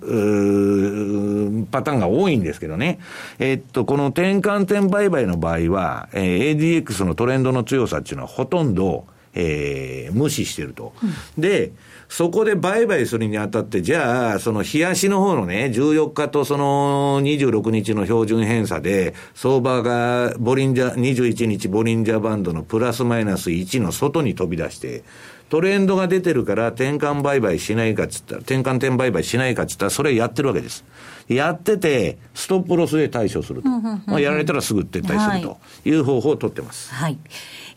[1.69, 2.97] パターンが多いんですけどね。
[3.37, 10.93] えっと、この転換点売買の場合は、えー、ADX のトレンドの強さっていうのはほとんど、えー、無視してると。
[11.37, 11.73] うん、で、
[12.07, 25.03] そこで売買するにあたって、じゃあ、その冷やしの方のね、14日とその26日の標準偏差で、相場がボリンジャー、21日ボリンジャーバンドのプラスマイナス1の外に飛び出して、
[25.49, 30.83] トレンドが出てるから転換売買しないかっつったら、転換点売買しないかっつったら、それやってるわけです。
[31.27, 33.69] やってて、ストップロスで対処すると。
[33.69, 36.93] まあ、やられたらすぐ撤退するという方法を取ってます。
[36.93, 37.17] はい。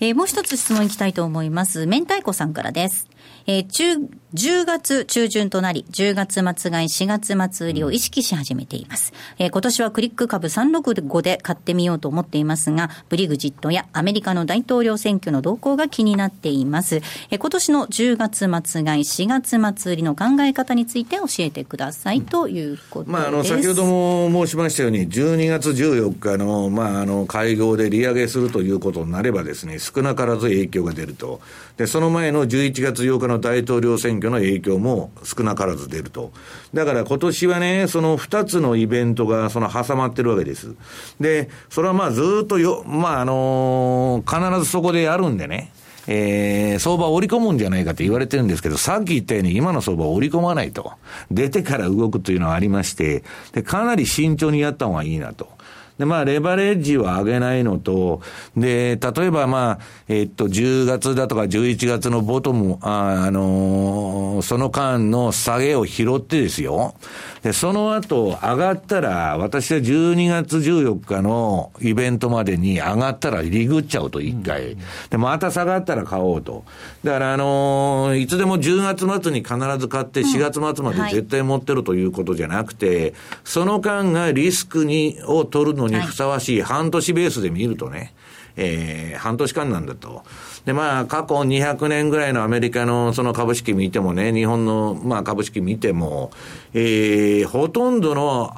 [0.00, 1.86] えーもう一つ質問いきたいと思います。
[1.86, 3.08] 明太子さんからです。
[3.46, 3.94] えー中、
[4.34, 9.14] 10月中旬となり、10月末買い、4月末売りを意識し始めています。
[9.38, 16.96] えー今年はクリック株365で買ってみようと思っていますが、ブリグジットやアメリカの大統領選挙の動向が気になっています。
[17.30, 23.12] えー今年の10月末買い、4月末売りの考え方について教えてくださいということです。
[23.12, 31.40] まあ、あの先ほども申しましたように、12月14日の,、まあ、あの会合で利上げするということになればです、ね、少なからず影響が出ると
[31.78, 36.32] で、その前の11月8日の大統領選挙の影響も少なからず出ると、
[36.74, 40.74] だから今年はね、その2つのイベントがその挟まってるわけです。
[41.20, 45.72] で、それはまあずっとよ、まああの必ずそこでやるんでね。
[46.10, 50.92] えー、相場を織り込むんじゃないかって言われてるんですけど、さっき言ったように今の相場を織り込まないと。
[51.30, 55.57] 出てから動くというのはありまして、で、かなり慎重にやった方がいいなと。
[55.98, 58.20] で、まあ、レバレッジを上げないのと、
[58.56, 66.94] で、例えばまあ、えっと、10月だとか11月のボトム、あ、あのーその間の下げを拾ってですよ。
[67.42, 74.76] で、その後上がったら、私は12月14日のイベントまでに上がったらリグっちゃうと、一回。
[75.10, 76.64] で、また下がったら買おうと。
[77.02, 88.14] だから、あのーいつでも10月末に必ず買って4月末まで絶対持ってるということじゃなくて、その間がリスクに、を取るのにふさわしい半年ベースで見るとね、
[88.56, 90.22] えー半年間なんだと。
[90.64, 96.30] で、まあ、過去200年ぐらいのアメリカのその株式見てもね、日本の、まあ、株式見ても、
[96.74, 98.54] えーほとんどの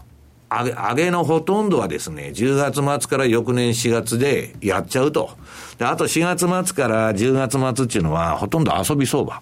[0.50, 5.30] 上げ、上げのほとんどはですね、10月末から翌年4月でやっちゃうと。
[5.78, 9.40] で、あと4月末から10月末っていうのは、ほとんど遊び相場。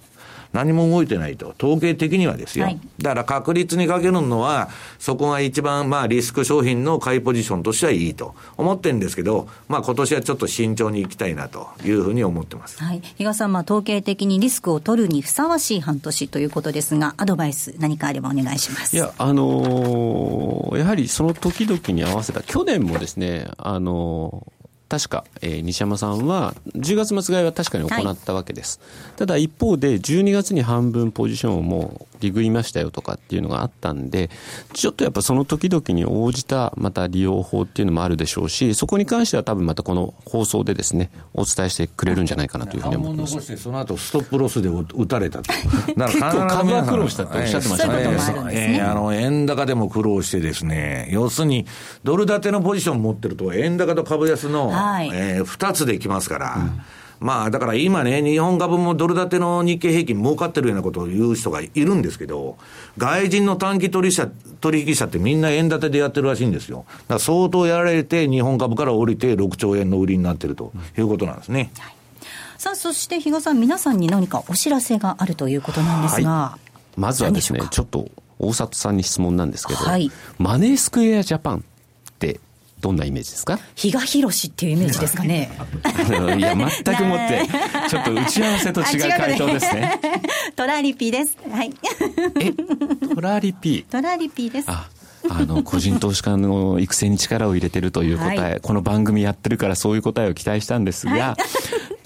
[0.53, 1.55] 何も動いてないと。
[1.59, 2.65] 統計的にはですよ。
[2.67, 12.83] はいだから確率にかけるのは、そこが一番、まあ、リスク商品の買いポジションとしてはいいと思ってるんですけど、まあ、今年はちょっと慎重にいきたいなというふうに思ってます。
[12.83, 13.01] はい。
[13.17, 18.97] 比嘉さん、まあ、統計的にリスクを取るにふさわしい半年ということですが、アドバイス何かあればお願いします。
[18.97, 24.58] いや、あのーやはりその時々に合わせた、去年もですね、あのー
[24.89, 28.81] 確か、えー西山さんは、10月末買いは確かに行ったわけです。
[29.17, 34.31] ただ一方で、12月に半分ポジションをもうリグりましたよとかっていうのがあったんで、
[34.73, 43.41] ちょっとやっぱその時々に応じたまた利用法っていうのもあるでしょうし、そこに関しては多分またこの放送でですね、お伝えしてくれるんじゃないかなというふうに思ってます。
[43.41, 45.53] して、その後ストップロスで打たれたと。
[45.97, 51.67] 結構株は苦労したっておっしゃってましたねそういうこともあるんですねえーあの、円高でも苦労してですね、要するに、
[52.05, 55.11] ドル建てのポジション持ってると、円高と株安の、はい。
[55.13, 56.57] えー二つできますから、
[57.21, 62.59] まあ、だから今ね、日本株もドル建ての日経平均儲かってるようなことを言う人がいるんですけど、
[62.97, 64.29] 外人の短期取引者
[64.61, 66.85] 取引者ってみんな円建てでやってるらしいんですよ。
[66.89, 71.71] だから相当やられて、日本株から降りて6兆円の売りになってるということなんですね。
[72.57, 76.59] さあ、そして比嘉さん、皆さんに何かお知らせがあるということなんですが、
[76.97, 80.11] まずはですねちょっと大里さんに質問なんですけど、はい。
[80.39, 81.61] マネースクエアジャパンっ
[82.19, 82.41] て
[82.81, 83.59] どんなイメージですか？
[83.75, 85.51] 比嘉宏っていうイメージですかね。
[86.39, 87.43] いや全くもって
[87.89, 90.01] ちょっと打ち合わせと違う回答ですね。
[90.57, 91.37] トラリピです。
[91.51, 91.73] はい。
[92.41, 92.53] え？
[93.15, 93.85] トラリピ？
[93.91, 94.67] トラリピです。
[94.71, 94.89] あ
[95.31, 101.37] あの個人投資家の育成に力を入れてるという答え、はいこの番組やってるからそういう答えを期待したんですが、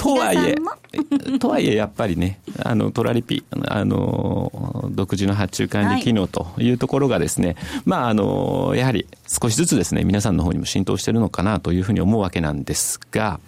[0.02, 13.38] とはいえとはいえやっぱりね、あのトラリピ、あの独自の発注管理機能というところがですね、まああのやはり少しずつですね、皆さんの方にも浸透してるのかなというふうに思うわけなんですが、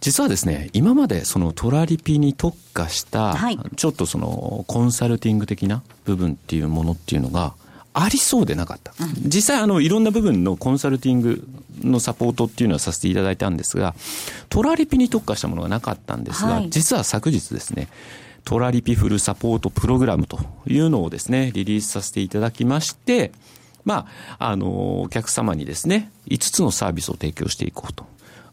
[0.00, 3.58] 実はですね、今までそのトラリピに特化した、はい。
[3.76, 7.54] ちょっとそのコンサルティング的な部分っていうものっていうのが
[7.94, 8.92] ありそうでなかった。
[9.24, 11.48] 実際あのいろんな部分のコンサルティング
[11.82, 13.94] のサポートっていうのはさせていただいたんですが、
[14.48, 17.88] トラリピに特化したものがなかったんですが、はい実は昨日ですね、
[18.44, 23.32] トラリピフルサポートプログラムというのをですね、リリースさせていただきまして、
[23.84, 24.06] ま
[24.38, 28.06] あ、あの、お客様にですね、5つのサービスを提供していこうと。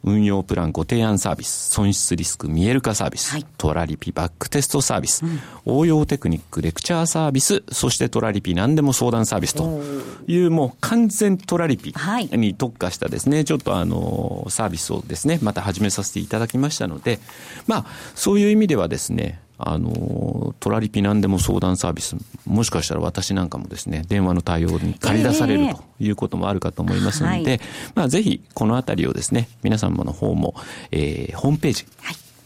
[0.04, 3.46] 運用プランご提案サービス、損失リスク見える化サービス、はい。
[3.58, 5.24] トラリピバックテストサービス、
[5.66, 9.82] 応用テクニックレクチャーサービス、そしてトラリピ何でも相談サービスと
[10.28, 12.26] いうもう完全トラリピはい。
[12.32, 17.20] に特化したですね、ちょっとあの、サービスをですね、また始めさせていただきましたので、
[17.68, 17.86] まあ、
[18.16, 25.74] そういう意味ではですね、あの、トラリピ何でも相談サービス、もしかしたら私なんかもですね、電話の対応に借り出されるええ。
[25.74, 27.60] ということもあるかと思いますので、はい。
[27.96, 30.56] まあ、ぜひこのあたりをですね、皆様の方も、
[30.92, 31.86] えーホームページ、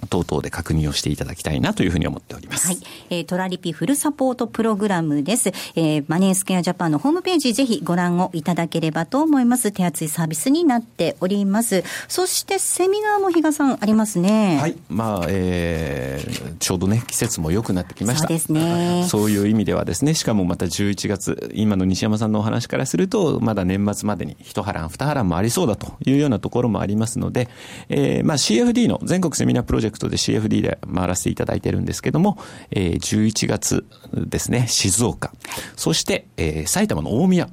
[0.07, 2.67] 等々で確認をしていただきたいなというふうに思っております。
[2.67, 2.77] はい。
[3.09, 5.49] えー、トラリピフルサポートプログラムです。
[5.75, 9.71] えー、マネースケアジャパンのホームページぜひご覧をいただければと思います。
[9.71, 11.83] 手厚いサービスになっております。
[12.07, 14.57] そしてセミナーも比嘉さんありますね。
[14.59, 14.77] はい。
[14.89, 18.27] まあ、えー、ちょうどね、季節も良くなってきました。
[18.27, 19.05] そうですね。
[19.07, 27.49] そういう意味ではですね、しかもまた11月、今の西山さんのお話からすると、まだ年末までに一波乱二波乱もありそうだというようなところもありますので、
[27.89, 32.37] えー、まあ CFD の全国セミナープロジェクトで CFD で回らせていただいてるんですけども、
[32.71, 35.31] えー、11月ですね、静岡。
[35.75, 37.49] そして、えー、埼玉の大宮。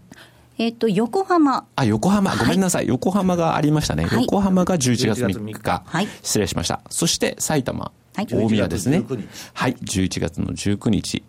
[0.59, 1.66] えっ、と、横浜。
[1.76, 2.36] あ、横浜。
[2.36, 2.88] ごめんなさい。
[2.88, 4.05] 横浜がありましたね。
[4.05, 5.82] はい横浜が11月3日。
[5.86, 6.82] はい失礼しました。
[6.90, 7.90] そして埼玉。
[8.14, 9.28] はい大宮ですね11月19日。
[9.55, 9.74] はい。
[9.74, 11.24] 11月の19日。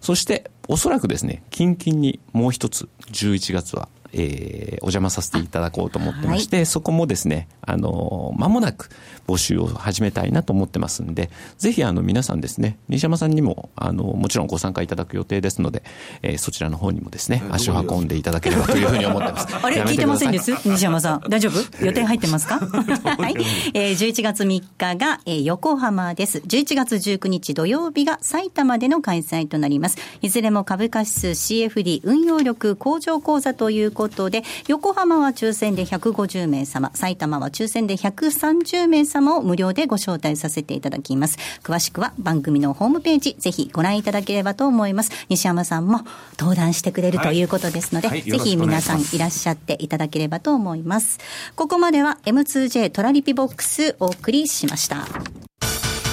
[0.00, 8.90] そして、おそらくですね、近々にもう一つ、11月は、えー、お邪魔させていただこうと思ってまして、そこもですね、あのー、間もなく
[9.26, 15.82] 募集を始めたいなと思ってますんで、ぜひあの皆さんですね、西山さんにも、あの、もちろんご参加いただく予定ですので、
[16.22, 19.56] えーそちらの方にもですね、足を運んでいただければというふうに思ってます。
[19.62, 20.52] あれ聞いてませんです？
[20.66, 21.20] 西山さん。
[21.28, 21.84] 大丈夫？
[21.84, 22.58] 予定入ってますか？
[22.64, 23.34] はい。
[23.74, 26.38] えー、11月3日が、えー横浜です。
[26.38, 29.98] 11月19日土曜日が埼玉での開催となります。
[30.22, 41.36] いずれも株価指数 CFD 運用力向上講座ということで、横浜は抽選で150名様、埼玉は抽選で130名様を無料でご招待させていただきます。
[41.64, 45.10] 詳しくは番組のホームページ、ぜひご覧いただければと思います。
[45.28, 46.02] 西山さんも
[46.38, 51.18] 登壇してくれるということですので、はいはいぜひ皆さんいらっしゃっていただければと思います。
[51.56, 55.47] ここまでは M2J トラリピボックスお送りしました。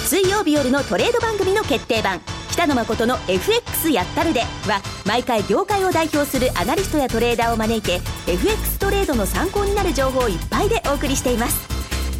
[0.05, 2.21] 水曜日夜のトレード番組の決定版。
[2.51, 4.41] 北野誠の FX やったるで。
[4.41, 7.99] は毎回業界を代表するアナリストやトレーダーを招いて
[8.31, 11.67] FX トレードの参考になる情報をいっぱいでお送りしています。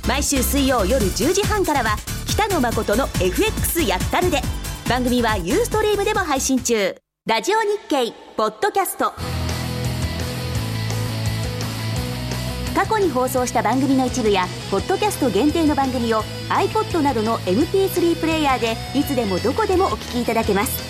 [0.07, 1.95] 毎週水曜夜10時半からは
[2.27, 4.41] 北野誠の FX やったるで。
[4.89, 6.95] 番組はユーストリームでも配信中。
[7.27, 9.44] ラジオ日経ポッドキャスト。
[12.75, 20.83] 過去に放送した番組の一部やポッドキャスト限定の番組を iPod などの MP3 プレイヤーでいつでもどこでもお聞きいただけます。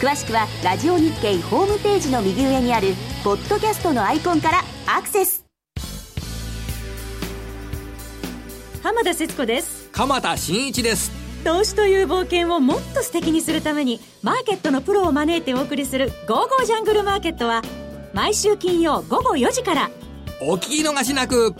[0.00, 2.94] 詳しくはラジオ日経ホームページの右上にある
[3.24, 5.44] ポッドキャストのアイコンからアクセス。
[8.84, 9.88] 浜田節子です。
[9.90, 11.10] 鎌田新一です。
[11.42, 17.62] 投資という冒険をもっと素敵にするためにマーケットのプロを招いてお送りする「ゴーゴージャングルマーケット」は
[18.12, 19.90] 毎週金曜午後4時から
[20.40, 21.52] お聞き逃しなく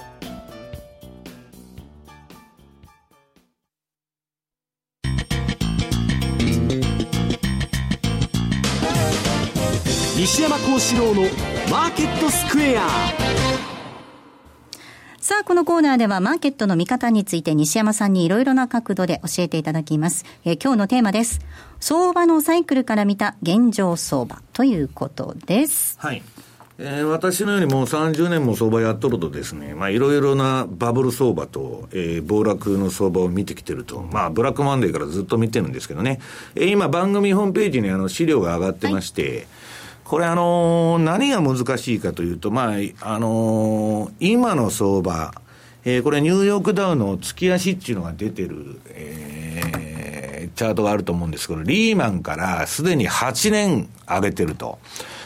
[10.16, 11.22] 西山幸四郎の
[11.70, 12.88] マーケットスクエア
[15.20, 20.24] さあ、このコーナーではマーケットの見方について西山さんにいろいろな角度で教えていただきます。
[20.44, 21.40] えー今日のテーマです。
[21.80, 25.98] 相場のサイクルから見た現状相場ということです。
[25.98, 26.22] はい。
[26.80, 34.00] えー私のようにもう30年も相場やっとるとですね、まあいろいろなバブル相場と、えー暴落の相場を見てきてると。
[34.00, 36.20] まあブラックマンデーからずっと見てるんですけどね。
[36.54, 39.48] えー今番組ホームページにあの資料が上がってまして、
[40.04, 45.34] これあのー何が難しいかというと、まあ、あのー今の相場、
[45.84, 49.78] えーこれニューヨークダウの月足っていうのが出てる、えー
[50.54, 54.78] チャートがあると思うんですけど、リーマンからすでに8年上げてると。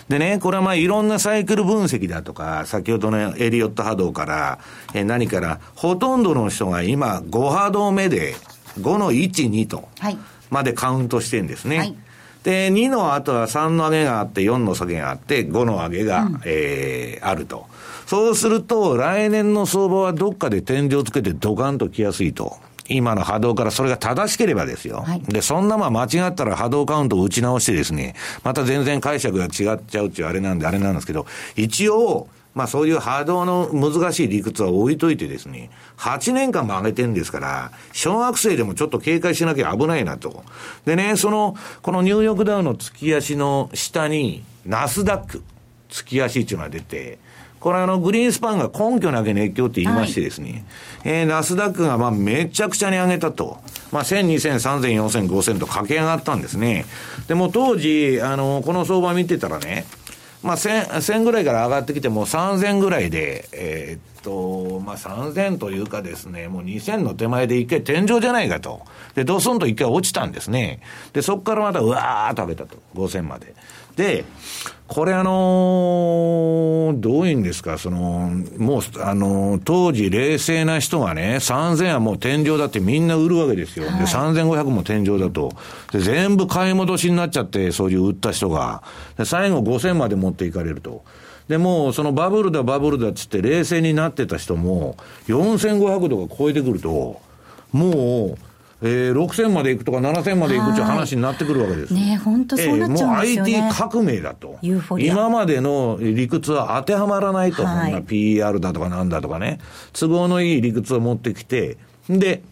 [0.08, 4.58] でね、これはまあいろんなサイクル分析だとか、先ほどのエリオット波動から、
[4.94, 8.34] えー何から、ほとんどの人が今5波動目で
[8.80, 10.18] 5の1、2と、はい。
[10.50, 11.78] までカウントしてんですね。
[11.78, 11.96] はい
[12.42, 17.66] で、2の後は3の上げがあって、4の下げがあって、5の上げが、えーあると。
[18.06, 22.56] そうすると、来年の相場はどっかで天井つけてドカンと来やすいと。
[22.92, 24.98] 今の波動からそれが正しければですよ。
[25.06, 31.26] はいで、そんなまあ間違ったら波動カウントを打ち直してですね、また全然解釈が違っちゃうっていうあれなんで、あれなんですけど、
[31.56, 40.44] 一応、まあそういう波動の難しい理屈は置いといてですね、8年間も上げてるんですから、小学生でもちょっと警戒しなきゃ危ないなと。
[40.84, 45.42] でね、その、このニューヨークダウの月足の下に、ナスダック、
[45.88, 47.18] 月足っていうのが出て、
[47.62, 50.64] これあの、グリーンスパンが根拠なき熱狂って言いましてですね、
[51.04, 53.58] えーナスダックがまあめちゃくちゃに上げたと。
[53.92, 56.86] まあ、1000、2000、3000、4000、5000と駆け上がったんですね。
[57.28, 59.84] でも当時、あの、この相場見てたらね、
[60.42, 68.82] まあ、1000、1000ぐらいから上がってきても3000ぐらいで、えーと、まあ、3000というかですね、もう2000の手前で一回天井じゃないかと。
[69.14, 70.80] で、ドスンと一回落ちたんですね。
[71.12, 72.76] で、そこからまたうわー食べたと。
[72.94, 73.54] 5000まで。
[73.96, 74.24] で、
[74.88, 83.84] これあのーどういうんですか、その、もう、あのー当時冷静な人がね、3000はもう天井だってみんな売るわけですよ。
[83.86, 85.52] で、3500も天井だと。
[85.92, 88.82] で、全部買い戻しになっちゃって、そういう売った人が。
[89.16, 91.04] で、最後5000まで持っていかれると。
[91.48, 97.20] で、もうそのバブルだバブルだっつって冷静になってた人も、4500とか超えてくると、
[97.72, 98.51] もう、
[98.84, 101.94] えー、6000まで行くとか7000まで行くっていう話になってくるわけです。
[101.94, 103.52] ね本当そうなっちゃうんですよね。
[103.52, 104.58] えーもう IT 革命だと
[104.98, 107.64] 今までの理屈は当てはまらないと。
[107.64, 109.58] はいそんな PR だとかなんだとかね。
[109.92, 111.76] 都合のいい理屈を持ってきて、
[112.08, 112.42] で、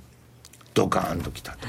[0.75, 1.69] ドカーンときたと。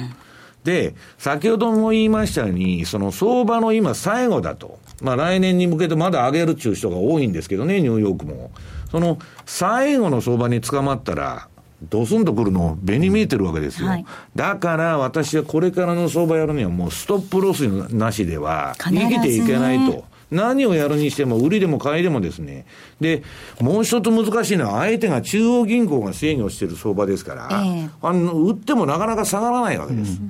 [0.64, 4.80] で、先ほども言いましたように、その相場の今最後だと。
[5.02, 8.52] まあ来年に向けてまだ上げるっていう人が多いんですけどね、ニューヨークも。
[8.92, 11.48] その最後の相場に捕まったら、
[11.90, 13.88] ドスンとくるの目に見えてるわけですよ。
[13.88, 14.06] はい
[14.36, 17.62] だから私はこれからの相場やるにはもうストップロス
[17.94, 20.06] なしでは生きていけないと。
[20.32, 22.66] 何をやるにしても、売りでも買いでもですね。
[23.02, 23.22] で、
[23.60, 30.22] もう一つ難しいのは、相手が中央銀行が制御している相場ですから、ええあの売ってもなかなか下がらないわけです。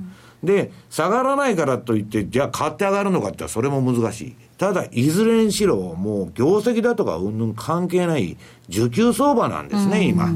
[0.42, 4.34] で、下がらないからといって、じゃあ買って上がるのかってそれも難しい。
[4.58, 8.36] ただ、いずれにしろ、もう業績だとかうんぬん関係ない
[8.68, 10.30] 需給相場なんですね、今。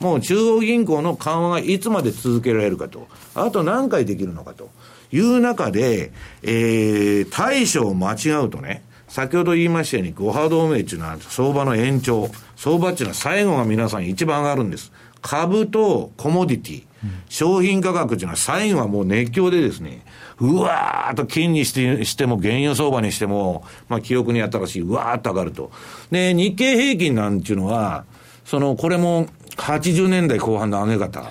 [0.00, 3.08] もう中央銀行の緩和がいつまで続けられるかと。
[3.34, 4.70] あと何回できるのかと。
[5.10, 12.28] いう中で、えー、対処を間違うとね、先ほど言いましたように、5波同盟っていうのは相場の延長。
[12.56, 14.92] 相場っていうのは最後が皆さん一番上がるんです。
[15.22, 16.84] 株とコモディティ、
[17.28, 20.04] 商品価格っていうのは最後はもう熱狂でですね、
[20.40, 25.70] うわーっと金にしてしても原油相場にしても、まあ記憶に新しい、うわーっと上がると。
[26.10, 28.04] で、日経平均なんていうのは、
[28.48, 29.26] その、これも
[29.56, 31.22] 80年代後半の上げ方。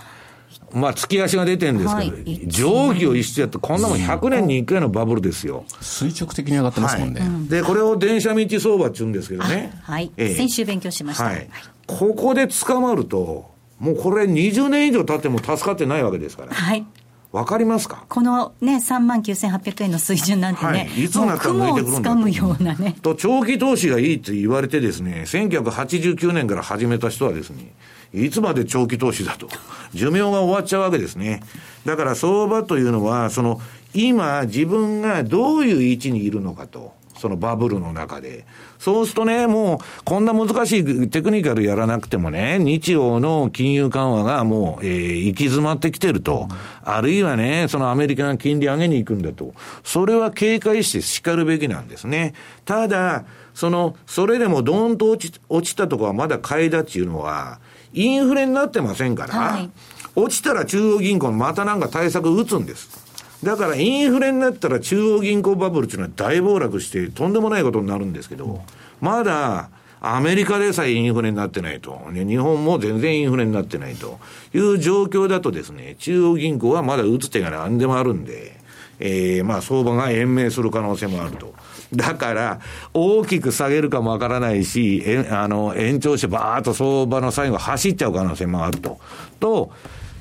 [0.71, 5.65] まあ、月足が出てるんですけど、はい定規を一緒やって、こんなもん100年に1回のバブルですよ。
[5.81, 7.21] 垂直的に上がってますもんね。
[7.49, 9.73] で、これを電車道相場って言うんですけどね。
[9.81, 11.23] はい、ええ先週勉強しました。
[11.23, 11.49] はい。
[11.87, 13.49] ここで捕まると、
[13.79, 16.53] もうこれ20年以上経っても助かってないわけですから。
[16.53, 16.85] はい
[17.31, 18.05] わかりますか？
[18.07, 22.95] このね、3万9800円の水準なんてね、はいいつになったら抜いてくるんだむようなね。
[23.01, 27.73] と、長期投資がいいって言われてですね、1989年から始めた人はですね、
[28.13, 29.49] いつまで長期投資だと。
[29.93, 31.41] 寿命が終わっちゃうわけですね。
[31.85, 33.61] だから相場というのは、その、
[33.93, 36.96] 今自分がどういう位置にいるのかと。
[37.17, 38.45] そのバブルの中で。
[38.79, 46.47] そうするとね、もう、こんな難しいテクニカルやらなくてもね、日曜の金融緩和がもう、えー行き詰まってきてると。
[46.83, 49.53] あるいはね、そのアメリカが金利上げに行くんだと。
[49.83, 52.33] それは警戒して叱るべきなんですね。
[52.65, 57.59] ただ、その、それでもドーンと落ち、落ちたとこはまだ買いだっていうのは、
[57.93, 59.69] インフレになってませんから、はい
[60.17, 63.06] 落ちたら中央銀行またなんか対策打つんです。
[63.43, 68.61] だからインフレになったら中央銀行バブルっていうのは大暴落してとんでもないことになるんですけど、
[68.99, 69.69] まだ
[69.99, 74.19] アメリカでさえインフレになってないと、日本も全然インフレになってないと
[74.53, 78.59] いう状況だとですね、中央銀行はまだ打つ手が何でもあるんで、
[78.99, 81.53] えー、まあ相場が延命する可能性もあると。
[81.93, 82.59] だから、
[82.93, 88.99] 大きく下げるかもわからないし、えあの、延長してバーッと相場の最後走っちゃう可能性もあると。
[89.39, 89.71] と、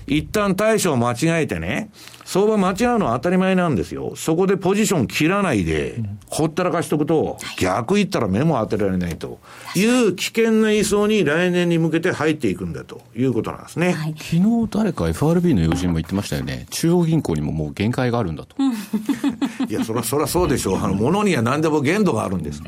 [0.07, 1.91] 一旦対処を間違えてね、
[2.27, 4.15] 相場間違うのは当たり前なんですよ。
[4.17, 9.39] そこでポジション切らないで、ほったらかしとくと、逆行ったら目も当てられないと
[9.77, 13.93] いう危険な位相に来年に向けて入っていくんだということなんですね。
[13.93, 16.67] はい昨日誰か FRB の要人も言ってましたよね。
[16.71, 18.57] 中央銀行にももう限界があるんだと。
[19.69, 20.79] いや、そら、そらそうでしょう。
[20.79, 22.61] あの、物には何でも限度があるんです。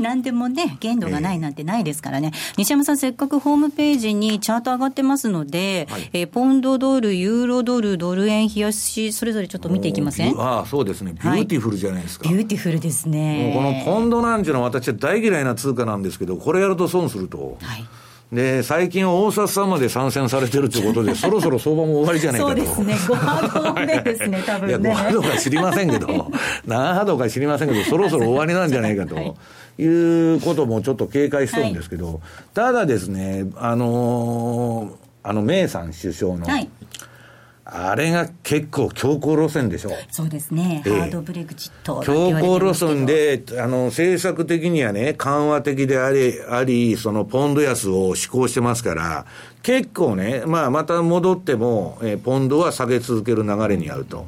[0.00, 11.12] 何でもね、限度がないなんてないですからね、西山さん、せっかくホームページにチャート上がってますので、えーポンドドル、ユーロドル、ドル円、日足、それぞれちょっと見ていきませんああ、そうですね。
[11.12, 12.28] ビューティフルじゃないですか。
[12.28, 13.52] ビューティフルですね。
[13.54, 17.58] このポンドなんていうのは私は大嫌いな通貨なんですけど、これやると損すると。
[17.60, 17.84] はい
[18.32, 22.64] で、最近大札さんまで参戦されてるということで、そろそろ相場も終わりじゃないかと。
[22.66, 24.90] そうですね、ご波動でですね、多 いや、分ね。
[24.90, 26.32] 5波動か知りませんけど、
[26.66, 29.36] 何波動か知りませんけど、そろそろ終わりなんじゃないかと。
[29.76, 32.20] いうこともちょっと警戒しとるんですけど、
[32.54, 36.68] ただですね、あのーあの、メイさん首相の、はい、
[37.66, 39.90] あれが結構強硬路線でしょ。
[40.10, 49.26] そうですね、ええハードブレグジット強硬路線で、あの、政策的にはね、緩和的であり、あり、そのポンド安を施行してますから、
[49.62, 54.26] 結構ね、まあ、また戻っても、えーポンドは下げ続ける流れにあると。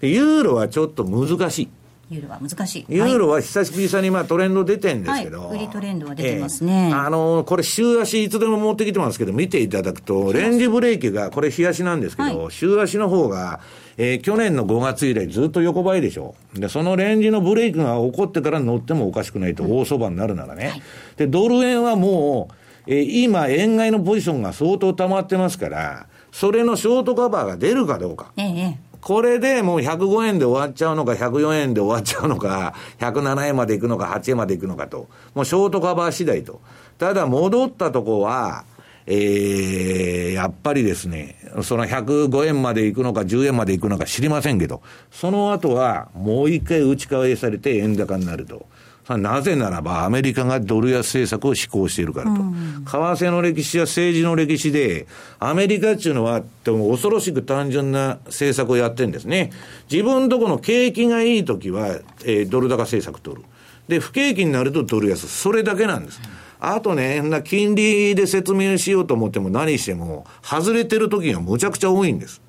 [0.00, 1.68] でユーロはちょっと難しい。
[2.10, 2.86] ユーロは難しい。
[2.88, 6.90] ユーロは久しぶりにまあトレンド出てんですけど、はい、売りトレンドは出てますね。
[6.90, 13.60] えー、あのこれ週足いつでも持ってきてますけど、見ていただくと、レンジブレーキが、これ日足なんですけど、はい、週足の方が、
[13.96, 16.34] えー、去年の5月以来ずっと横ばいでしょ。
[16.54, 20.68] で、そのレンジのブレーキが起こってから乗ってもおかしくないと、大相場になるならね。
[20.68, 20.82] はい、
[21.16, 22.54] で、ドル円はもう、
[22.86, 28.32] えー、今、円買いのポジションが相当溜まってますから、それのショートカバーが出るかどうか。
[28.36, 35.08] ええこれでもう105円で終わっちゃうのか、104円で終わっちゃうのか、107円まで行くのか、8円まで行くのかと。
[35.34, 36.62] もうショートカバー次第と。
[36.96, 38.64] ただ戻ったとこは、
[39.06, 44.80] えー、やっぱりですね、その105円まで行くのか、10円まで行くのか知りませんけど、
[45.10, 48.66] その後はもう一回打ち返されて円高になると。
[49.08, 52.36] なぜならば、アメリカがドル安政策を施行しているからと。
[52.36, 55.06] 為替の歴史や政治の歴史で、
[55.38, 59.50] アメリカっていうのは、でも恐ろしく単純な政策をやってるんですね。
[59.90, 63.42] 自分とこの景気がいいときは、えー、ドル高政策取る。
[63.88, 65.28] で、不景気になるとドル安。
[65.28, 66.20] それだけなんです。
[66.58, 72.40] あとね、金利で説明しようと思っても何しても、外れてる時がむちゃくちゃ多いんです。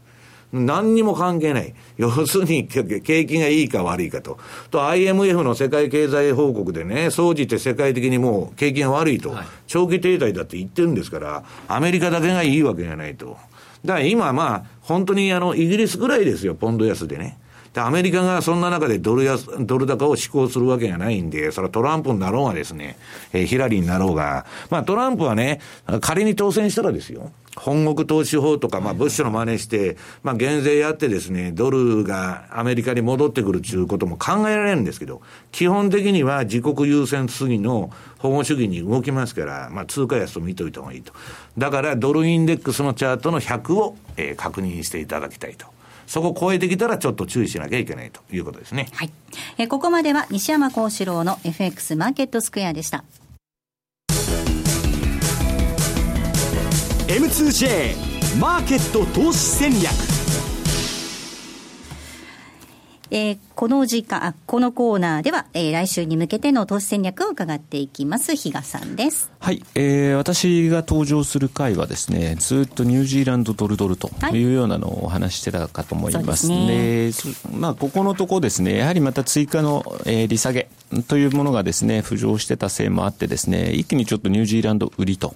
[0.56, 1.74] 何にも関係ない。
[1.98, 4.38] 要するに、景気がいいか悪いかと。
[4.72, 13.38] と、IMF の世界経済報告でね、総じて世界的にもう景気が悪いと、はい、長期停滞だって言ってるんですから、アメリカだけがいいわけじゃないと。
[13.84, 17.38] だから今まあ、本当にあの、イギリスぐらいですよ、ポンド安でね。
[17.74, 22.98] で、アメリカがそんな中でドル安、ドル高を施行するわけがないんで、それはトランプになろうがですね、
[23.34, 25.60] えー、ヒラリーになろうが、まあトランプはね、
[26.00, 27.32] 仮に当選したらですよ。
[27.56, 41.14] 本国投資法とか、まあ、ブッシュの真似して、まあ、減税やってですね、ドルがアメリカに戻ってくるということも考えられるんですけど、基本的には自国優先主義の保護主義に動きますから、まあ、通貨安と見といた方がいいと。
[41.58, 45.68] だから、ドルインデックスのチャートの100を、えー、確認していただきたいと。
[46.08, 48.88] そこを超えてきたらちょっと注意しなきゃいけないということですね。
[48.94, 49.12] はい。
[49.58, 53.04] えここまでは西山幸四郎の FX マーケットスクエアでした。
[57.08, 60.05] M2J マーケット投資戦略。
[63.16, 68.36] えー、この時間、このコーナーでは、えー、来週に向けての投資戦略を伺っていきます。
[68.36, 69.32] 比嘉さんです。
[69.40, 76.52] はい、えー、私が登場する回はですね、ずっとニュージーランドドルドルというようなのをお話してたかと思います。
[76.52, 77.14] はい、で、ね、
[77.54, 80.68] まあ、ここのとこですね、やはりまた追加の、えー、利下げ
[81.08, 85.36] というものがですね、浮上してたせいもあってですね、一気にちょっとニュージーランド売りと。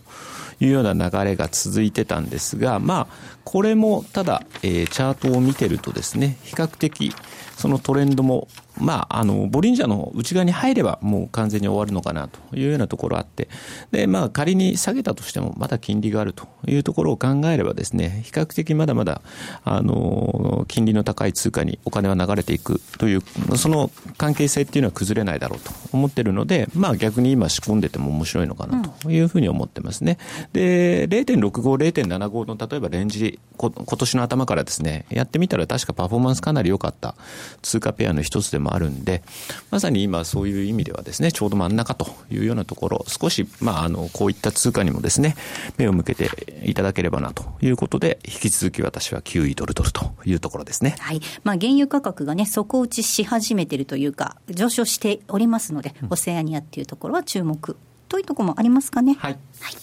[0.62, 7.14] いうような流れが続いてたんですが、まあ、これもただ、えー、チャートを見てるとですね、比較的
[7.60, 8.48] そのトレンドも
[8.80, 13.50] まあ、あの、ボリンジャーの内側に入ればもう完全に終わるのかなというようなところあって、
[13.92, 19.22] で、まあ、仮に下げたとしてもまだ金利があるというところを考えればですね、比較的まだまだ、
[19.64, 23.22] あの、金利の高い通貨にお金は流れていくという、
[23.56, 30.18] その関係性っていうのは崩れないだろうと思ってるので、まあ、逆に今仕込んでても面白いのかなというふうに思ってますね。
[30.54, 37.16] で、0.65、0.75の例えばレンジ、こ今年の頭からですね、やってみたら確かパフォーマンスかなり良かった
[37.62, 39.24] 通貨ペアの一つでももあるんで、
[39.72, 45.36] まさに今そういう意味ではですね、ちょうど真ん中というようなところ、少し、まあ、あの、こういった通貨にもですね、
[45.78, 46.30] 目を向けて
[46.64, 50.96] いただければなということで、引き続き私は9位ドルドルというところですね。
[51.00, 51.22] はい。
[51.44, 59.16] まあ、原油価格がね、底打ちし始めてるというか、上昇しておりますので、オセアニアっていうところは注目というところもありますかね。
[59.20, 59.38] はい。
[59.60, 59.74] はい。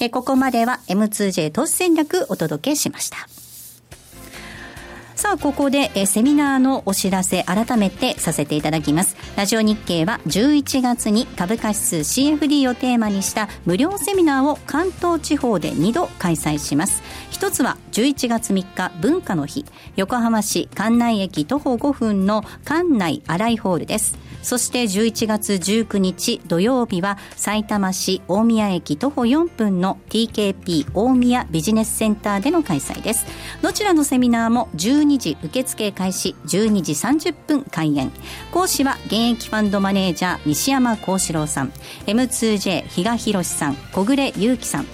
[0.00, 3.45] えここまでは M2J 投資戦略お届けしました。
[5.16, 9.16] さあ、ここでえセミナーのお知らせ改めてさせていただきます。
[9.34, 17.02] ラジオ日経は11月に株価指数 CFD をテーマにした無料セミナーを関東地方で2度開催します。
[17.30, 19.64] 一つは11月3日文化の日、
[19.96, 24.18] 横浜市関内駅徒歩5分の関内新井ホールです。
[24.46, 33.26] そして11月19日土曜日は埼玉市大宮駅徒歩4分の TKP 大宮ビジネスセンターでの開催です。
[33.60, 38.12] どちらのセミナーも12時受付開始、12時30分開演。
[38.52, 41.72] 講師は現役ファンドマネージャー西山幸四郎さん、
[42.06, 44.86] M2J 比嘉博さん、小暮祐樹さん、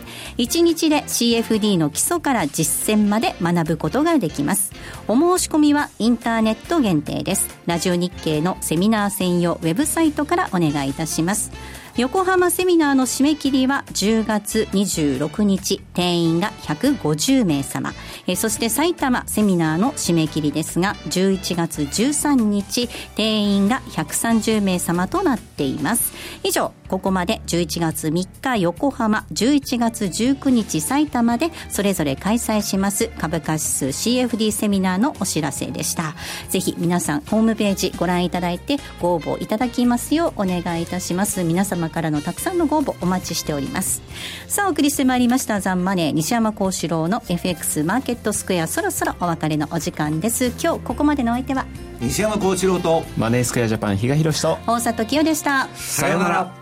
[0.42, 4.72] 1日で CFD の基礎から実践まで学ぶことができます。
[5.06, 7.48] お申し込みはインターネット限定です。
[7.66, 11.52] ラジオ日経のセミナー専用ウェブサイトからお願いいたします。
[11.98, 15.82] 横浜セミナーの締め切りは10月26日。
[15.94, 17.92] 定員が150名様。
[18.26, 26.12] えそして埼玉セミナーの締め切りですが11月13日定員が130名様となっています。
[26.42, 36.14] 以上ここまで11月3日横浜11月19日埼玉でそれぞれ開催します株価指数 CFD セミナーのお知らせでした。
[36.48, 41.44] ぜひ皆さんホームページご覧いただいてご応募いただきますようお願いいたします。
[41.44, 44.02] 皆様様からのたくさんのご応募お待ちしております。
[44.46, 48.66] さあお送りしてまいりましたザンマネー西山幸四郎の FX マーケットスクエア。
[48.68, 50.52] そろそろお別れのお時間です。
[50.62, 51.66] 今日ここまでのお相手は？
[52.00, 54.58] 西山幸四郎とマネースクエアジャパン比嘉宏と。
[54.66, 55.68] 大里清でした。
[55.74, 56.54] さようなら。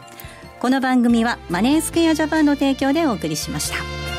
[0.60, 4.09] この番組はマネースクエアジャパンの提供でお送りしました